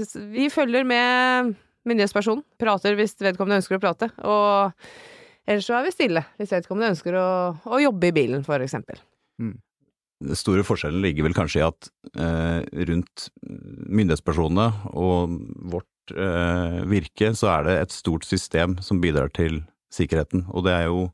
[0.00, 1.52] s- vi følger med
[1.88, 4.72] myndighetspersonen, prater hvis vedkommende ønsker å prate, og
[5.48, 7.28] ellers så er vi stille hvis vedkommende ønsker å,
[7.68, 9.00] å jobbe i bilen, for eksempel.
[10.20, 11.88] Den store forskjellen ligger vel kanskje i at
[12.20, 15.36] eh, rundt myndighetspersonene og
[15.72, 19.62] vårt eh, virke, så er det et stort system som bidrar til
[19.94, 20.44] sikkerheten.
[20.52, 21.06] Og det er jo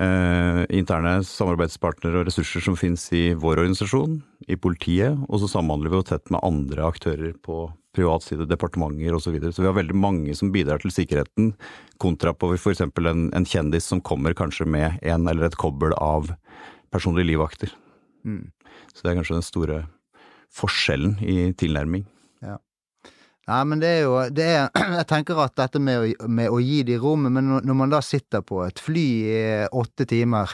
[0.00, 5.92] eh, interne samarbeidspartnere og ressurser som finnes i vår organisasjon, i politiet, og så samhandler
[5.92, 9.28] vi jo tett med andre aktører på privat side, departementer osv.
[9.28, 9.52] Så, videre.
[9.52, 11.52] så vi har veldig mange som bidrar til sikkerheten,
[12.00, 12.80] kontra på f.eks.
[12.80, 16.32] En, en kjendis som kommer kanskje med en eller et kobbel av
[16.92, 17.76] personlige livvakter.
[18.24, 18.48] Mm.
[18.92, 19.78] Så det er kanskje den store
[20.52, 22.04] forskjellen i tilnærming.
[23.50, 24.68] Nei, men det er jo det er,
[25.00, 28.02] Jeg tenker at dette med å, med å gi de rommet, men når man da
[28.04, 30.52] sitter på et fly i åtte timer,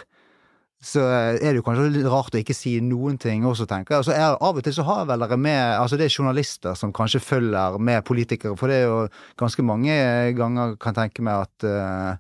[0.79, 4.05] så er det jo kanskje litt rart å ikke si noen ting også, tenker jeg.
[4.05, 6.95] Altså, jeg av og til så har vel dere med Altså, det er journalister som
[6.95, 9.01] kanskje følger med politikere, for det er jo
[9.43, 9.99] ganske mange
[10.39, 12.13] ganger kan tenke meg at eh,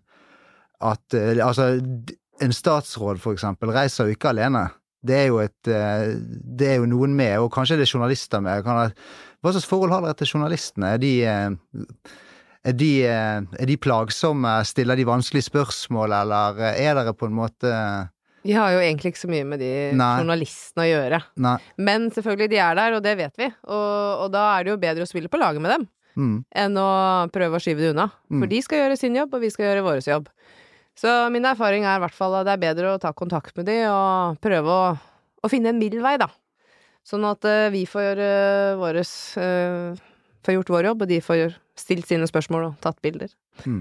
[0.90, 1.70] at eh, Altså,
[2.42, 4.68] en statsråd, for eksempel, reiser jo ikke alene.
[5.08, 6.14] Det er jo et eh,
[6.60, 8.66] Det er jo noen med, og kanskje det er journalister med.
[8.66, 10.94] Hva slags forhold har dere til journalistene?
[10.96, 11.82] Er de, eh,
[12.68, 14.54] er de, eh, er de plagsomme?
[14.68, 17.74] Stiller de vanskelige spørsmål, eller er dere på en måte
[18.46, 20.14] Vi har jo egentlig ikke så mye med de Nei.
[20.22, 21.22] journalistene å gjøre.
[21.44, 21.58] Nei.
[21.76, 23.48] Men selvfølgelig, de er der, og det vet vi.
[23.66, 26.78] Og, og da er det jo bedre å spille på laget med dem Mm, enn
[26.80, 26.88] å
[27.30, 28.08] prøve å skyve det unna.
[28.26, 28.40] Mm.
[28.42, 30.26] For de skal gjøre sin jobb, og vi skal gjøre vår jobb.
[30.98, 33.68] Så min erfaring er i hvert fall at det er bedre å ta kontakt med
[33.70, 34.88] de og prøve å,
[35.46, 36.26] å finne en middel vei, da.
[37.06, 38.30] Sånn at eh, vi får gjøre
[38.80, 39.94] våres eh,
[40.46, 43.30] Får gjort vår jobb, og de får stilt sine spørsmål og tatt bilder.
[43.66, 43.80] mm.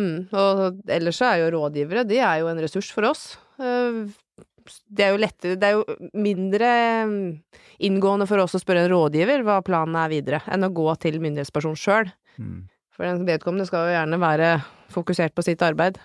[0.00, 0.18] Mm.
[0.32, 3.34] Og ellers så er jo rådgivere, de er jo en ressurs for oss.
[3.60, 4.06] Eh,
[4.88, 6.68] Det er jo lettere Det er jo mindre
[7.10, 7.26] mm,
[7.88, 11.18] inngående for oss å spørre en rådgiver hva planen er videre, enn å gå til
[11.20, 12.08] myndighetsperson sjøl.
[12.38, 12.62] Mm.
[12.94, 14.50] For den vedkommende skal jo gjerne være
[14.94, 15.98] fokusert på sitt arbeid.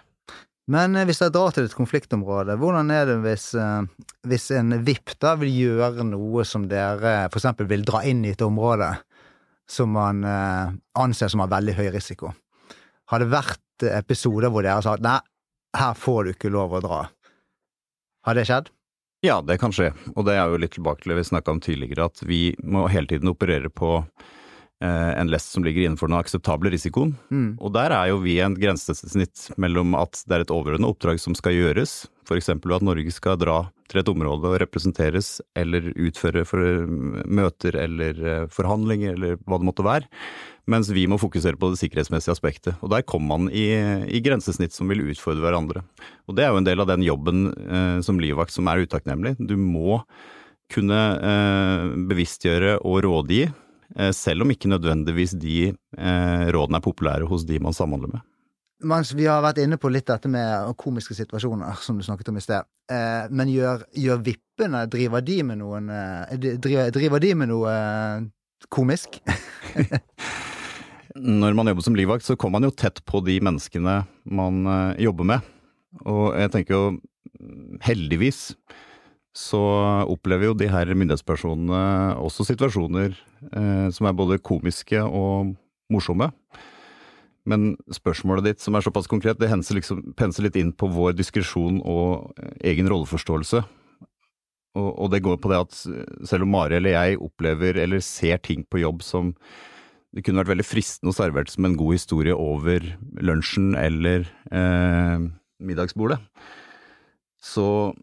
[0.71, 4.79] Men eh, hvis dere drar til et konfliktområde, hvordan er det hvis, eh, hvis en
[4.87, 8.93] VIP da vil gjøre noe som dere eksempel vil dra inn i et område
[9.67, 12.33] som man eh, anser som har veldig høy risiko?
[13.11, 15.19] har det vært episoder hvor dere har sagt nei,
[15.77, 17.01] her får du ikke lov å dra?
[18.27, 18.71] Har det skjedd?
[19.25, 21.61] Ja, det kan skje, og det er jo litt tilbake til det vi snakka om
[21.63, 24.01] tidligere, at vi må hele tiden operere på
[24.85, 27.15] en lest som ligger innenfor den akseptable risikoen.
[27.33, 27.55] Mm.
[27.57, 31.33] Og der er jo vi en grensesnitt mellom at det er et overordnet oppdrag som
[31.37, 32.51] skal gjøres, f.eks.
[32.53, 36.61] at Norge skal dra til et område og representeres, eller utføre for,
[37.25, 40.09] møter eller eh, forhandlinger, eller hva det måtte være,
[40.67, 42.73] mens vi må fokusere på det sikkerhetsmessige aspektet.
[42.83, 43.69] Og der kommer man i,
[44.11, 45.85] i grensesnitt som vil utfordre hverandre.
[46.27, 49.37] Og det er jo en del av den jobben eh, som livvakt som er utakknemlig.
[49.39, 50.01] Du må
[50.73, 53.55] kunne eh, bevisstgjøre og rådgi, eh,
[54.13, 58.25] selv om ikke nødvendigvis de eh, rådene er populære hos de man samhandler med.
[58.85, 62.37] Mens vi har vært inne på litt dette med komiske situasjoner, som du snakket om
[62.37, 62.67] i sted.
[62.93, 67.73] Eh, men gjør, gjør vippene Driver de med noen eh, driver, driver de med noe
[67.73, 68.27] eh,
[68.73, 69.17] komisk?
[71.41, 75.03] Når man jobber som livvakt, så kommer man jo tett på de menneskene man eh,
[75.07, 75.53] jobber med.
[76.05, 76.83] Og jeg tenker jo,
[77.85, 78.51] heldigvis,
[79.37, 79.61] så
[80.09, 81.81] opplever jo de her myndighetspersonene
[82.23, 85.53] også situasjoner eh, som er både komiske og
[85.93, 86.31] morsomme.
[87.47, 91.79] Men spørsmålet ditt, som er såpass konkret, det liksom, penser litt inn på vår diskresjon
[91.85, 93.61] og eh, egen rolleforståelse.
[94.77, 98.41] Og, og det går på det at selv om Mari eller jeg opplever eller ser
[98.43, 99.33] ting på jobb som
[100.15, 102.83] det kunne vært veldig fristende å servert som en god historie over
[103.21, 105.25] lunsjen eller eh,
[105.61, 106.19] middagsbordet,
[107.43, 107.93] så,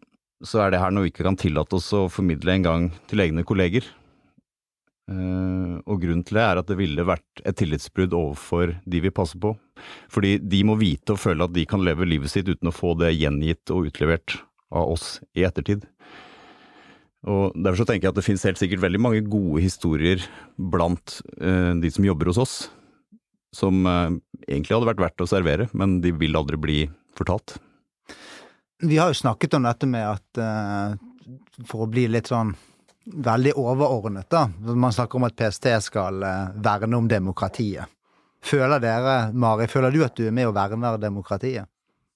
[0.43, 3.23] så er det her noe vi ikke kan tillate oss å formidle en gang til
[3.23, 3.87] egne kolleger.
[5.05, 9.13] Eh, og grunnen til det er at det ville vært et tillitsbrudd overfor de vi
[9.13, 9.53] passer på.
[10.11, 12.95] Fordi de må vite og føle at de kan leve livet sitt uten å få
[12.99, 14.39] det gjengitt og utlevert
[14.75, 15.85] av oss i ettertid.
[17.25, 20.21] Og Derfor så tenker jeg at det finnes helt sikkert veldig mange gode historier
[20.57, 22.55] blant eh, de som jobber hos oss,
[23.55, 26.79] som eh, egentlig hadde vært verdt å servere, men de vil aldri bli
[27.17, 27.57] fortalt.
[28.83, 30.95] Vi har jo snakket om dette med at eh,
[31.65, 32.53] for å bli litt sånn
[33.05, 34.47] veldig overordnet, da.
[34.73, 37.91] Man snakker om at PST skal eh, verne om demokratiet.
[38.45, 41.69] Føler dere, Mari, føler du at du er med og verner demokratiet?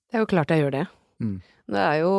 [0.09, 0.85] Det er jo klart jeg gjør det.
[1.21, 1.39] Mm.
[1.69, 2.11] Det er jo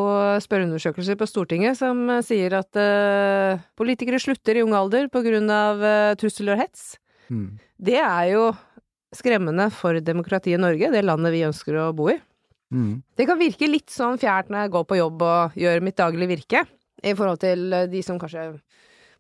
[0.45, 5.51] spørreundersøkelser på Stortinget som eh, sier at uh, politikere slutter i ung alder på grunn
[5.51, 6.93] av eh, trussel og hets.
[7.31, 7.59] Mm.
[7.83, 8.45] Det er jo
[9.15, 12.19] skremmende for demokratiet Norge, det landet vi ønsker å bo i.
[12.71, 13.01] Mm.
[13.19, 16.31] Det kan virke litt sånn fjert når jeg går på jobb og gjør mitt daglige
[16.31, 16.65] virke,
[17.03, 18.53] i forhold til eh, de som kanskje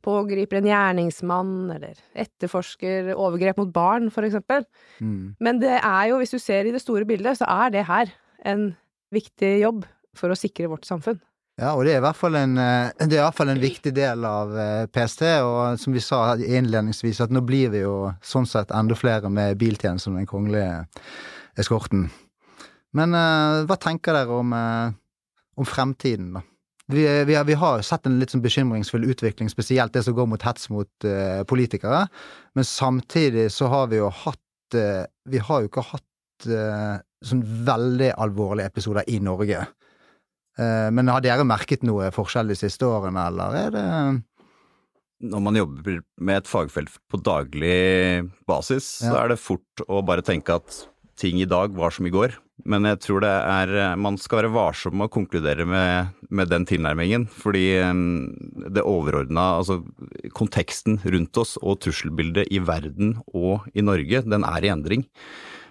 [0.04, 4.64] pågriper en gjerningsmann, eller etterforsker overgrep mot barn, for eksempel.
[5.00, 5.34] Mm.
[5.44, 8.12] Men det er jo, hvis du ser i det store bildet, så er det her
[8.48, 8.70] en
[9.12, 9.84] viktig jobb
[10.16, 11.20] for å sikre vårt samfunn.
[11.60, 13.60] Ja, og det er i hvert fall en, eh, det er i hvert fall en
[13.60, 18.14] viktig del av eh, PST, og som vi sa innledningsvis, at nå blir vi jo
[18.24, 20.86] sånn sett enda flere med biltjeneste som den kongelige
[21.60, 22.08] eskorten.
[22.96, 24.90] Men uh, hva tenker dere om, uh,
[25.60, 26.44] om fremtiden, da?
[26.90, 30.26] Vi, vi, har, vi har sett en litt sånn bekymringsfull utvikling, spesielt det som går
[30.32, 32.02] mot hets mot uh, politikere.
[32.58, 34.38] Men samtidig så har vi jo hatt
[34.70, 36.44] Vi har jo ikke hatt
[37.26, 39.64] sånn veldig alvorlige episoder i Norge.
[40.54, 43.82] Men har dere merket noe forskjell de siste årene, eller er det
[45.26, 50.22] Når man jobber med et fagfelt på daglig basis, så er det fort å bare
[50.22, 50.84] tenke at
[51.20, 52.34] ting i dag var som i går.
[52.68, 56.66] Men jeg tror det er Man skal være varsom med å konkludere med, med den
[56.68, 57.28] tilnærmingen.
[57.30, 58.02] Fordi eh,
[58.72, 59.80] det overordna, altså
[60.36, 65.06] konteksten rundt oss og trusselbildet i verden og i Norge, den er i endring.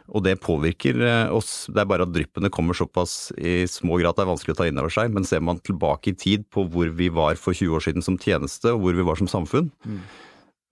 [0.09, 1.67] Og det påvirker eh, oss.
[1.69, 4.61] Det er bare at dryppene kommer såpass i små grad at det er vanskelig å
[4.61, 5.13] ta inn over seg.
[5.13, 8.17] Men ser man tilbake i tid på hvor vi var for 20 år siden som
[8.21, 9.69] tjeneste, og hvor vi var som samfunn,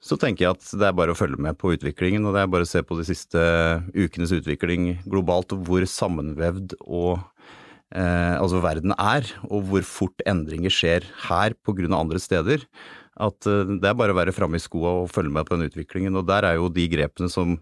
[0.03, 2.25] så tenker jeg at det er bare å følge med på utviklingen.
[2.27, 3.41] Og det er bare å se på de siste
[3.97, 7.17] ukenes utvikling globalt, og hvor sammenvevd og
[7.95, 11.89] eh, altså verden er, og hvor fort endringer skjer her pga.
[11.97, 12.65] andre steder.
[13.17, 15.71] At eh, det er bare å være framme i skoa og følge med på den
[15.71, 16.15] utviklingen.
[16.15, 17.57] Og der er jo de grepene som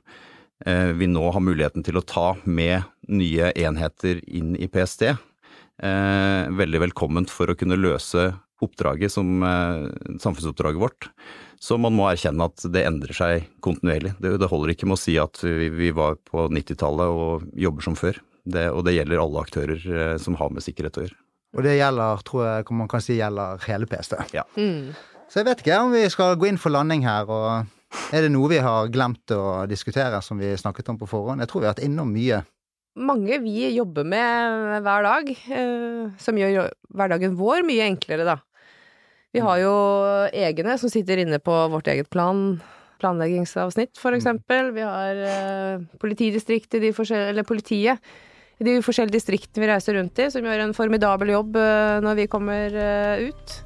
[0.65, 6.51] eh, vi nå har muligheten til å ta med nye enheter inn i PST, eh,
[6.51, 8.33] veldig velkomment for å kunne løse
[8.63, 9.87] oppdraget som eh,
[10.19, 11.09] samfunnsoppdraget vårt.
[11.65, 14.13] Så man må erkjenne at det endrer seg kontinuerlig.
[14.21, 17.87] Det, det holder ikke med å si at vi, vi var på 90-tallet og jobber
[17.87, 18.19] som før.
[18.45, 21.17] Det, og det gjelder alle aktører eh, som har med sikkerhet å gjøre.
[21.55, 24.13] Og det gjelder, tror jeg man kan si gjelder hele PST.
[24.59, 24.91] Mm.
[25.31, 28.33] Så jeg vet ikke om vi skal gå inn for landing her, og er det
[28.35, 31.41] noe vi har glemt å diskutere som vi snakket om på forhånd?
[31.41, 32.43] Jeg tror vi har vært innom mye.
[32.95, 38.37] Mange vi jobber med hver dag, eh, som gjør hverdagen vår mye enklere, da.
[39.35, 39.73] Vi har jo
[40.31, 42.61] egne som sitter inne på vårt eget plan,
[43.03, 44.71] planleggingsavsnitt, for eksempel.
[44.77, 48.15] Vi har eh, politidistrikt i de forskjellige eller politiet
[48.55, 52.21] i de forskjellige distriktene vi reiser rundt i, som gjør en formidabel jobb eh, når
[52.21, 53.57] vi kommer eh, ut.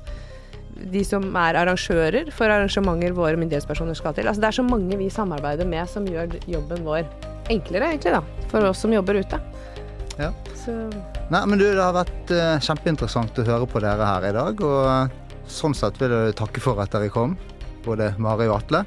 [0.89, 4.25] De som er arrangører for arrangementer våre myndighetspersoner skal til.
[4.31, 7.05] Altså, det er så mange vi samarbeider med som gjør jobben vår
[7.53, 8.49] enklere, egentlig, da.
[8.49, 9.37] For oss som jobber ute.
[10.17, 10.33] Ja.
[10.57, 10.73] Så
[11.29, 14.63] Nei, men du, Det har vært eh, kjempeinteressant å høre på dere her i dag.
[14.65, 17.35] Og sånn sett vil jeg takke for at dere kom,
[17.85, 18.85] både Mari og Atle.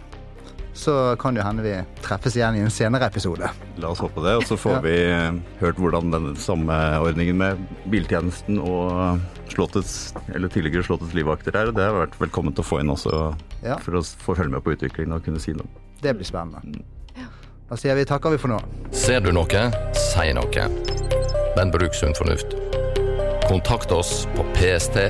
[0.74, 3.44] Så kan det hende vi treffes igjen i en senere episode.
[3.82, 4.36] La oss håpe det.
[4.40, 4.80] Og så får Ja.
[4.80, 7.58] vi eh, hørt hvordan den samme ordningen med
[7.92, 9.20] biltjenesten og
[9.52, 11.68] Slottets, eller tidligere Slottets livvakter er.
[11.68, 13.76] Og det har vært velkommen til å få inn også, Ja.
[13.76, 15.68] for å få følge med på utviklingen og kunne si noe.
[16.00, 16.82] Det blir spennende.
[17.68, 18.60] Da sier vi takker vi for nå.
[18.92, 19.46] Ser du noe,
[19.92, 20.68] si noe.
[21.56, 22.56] Men bruk sunn fornuft.
[23.52, 25.02] Kontakt oss på pst.no.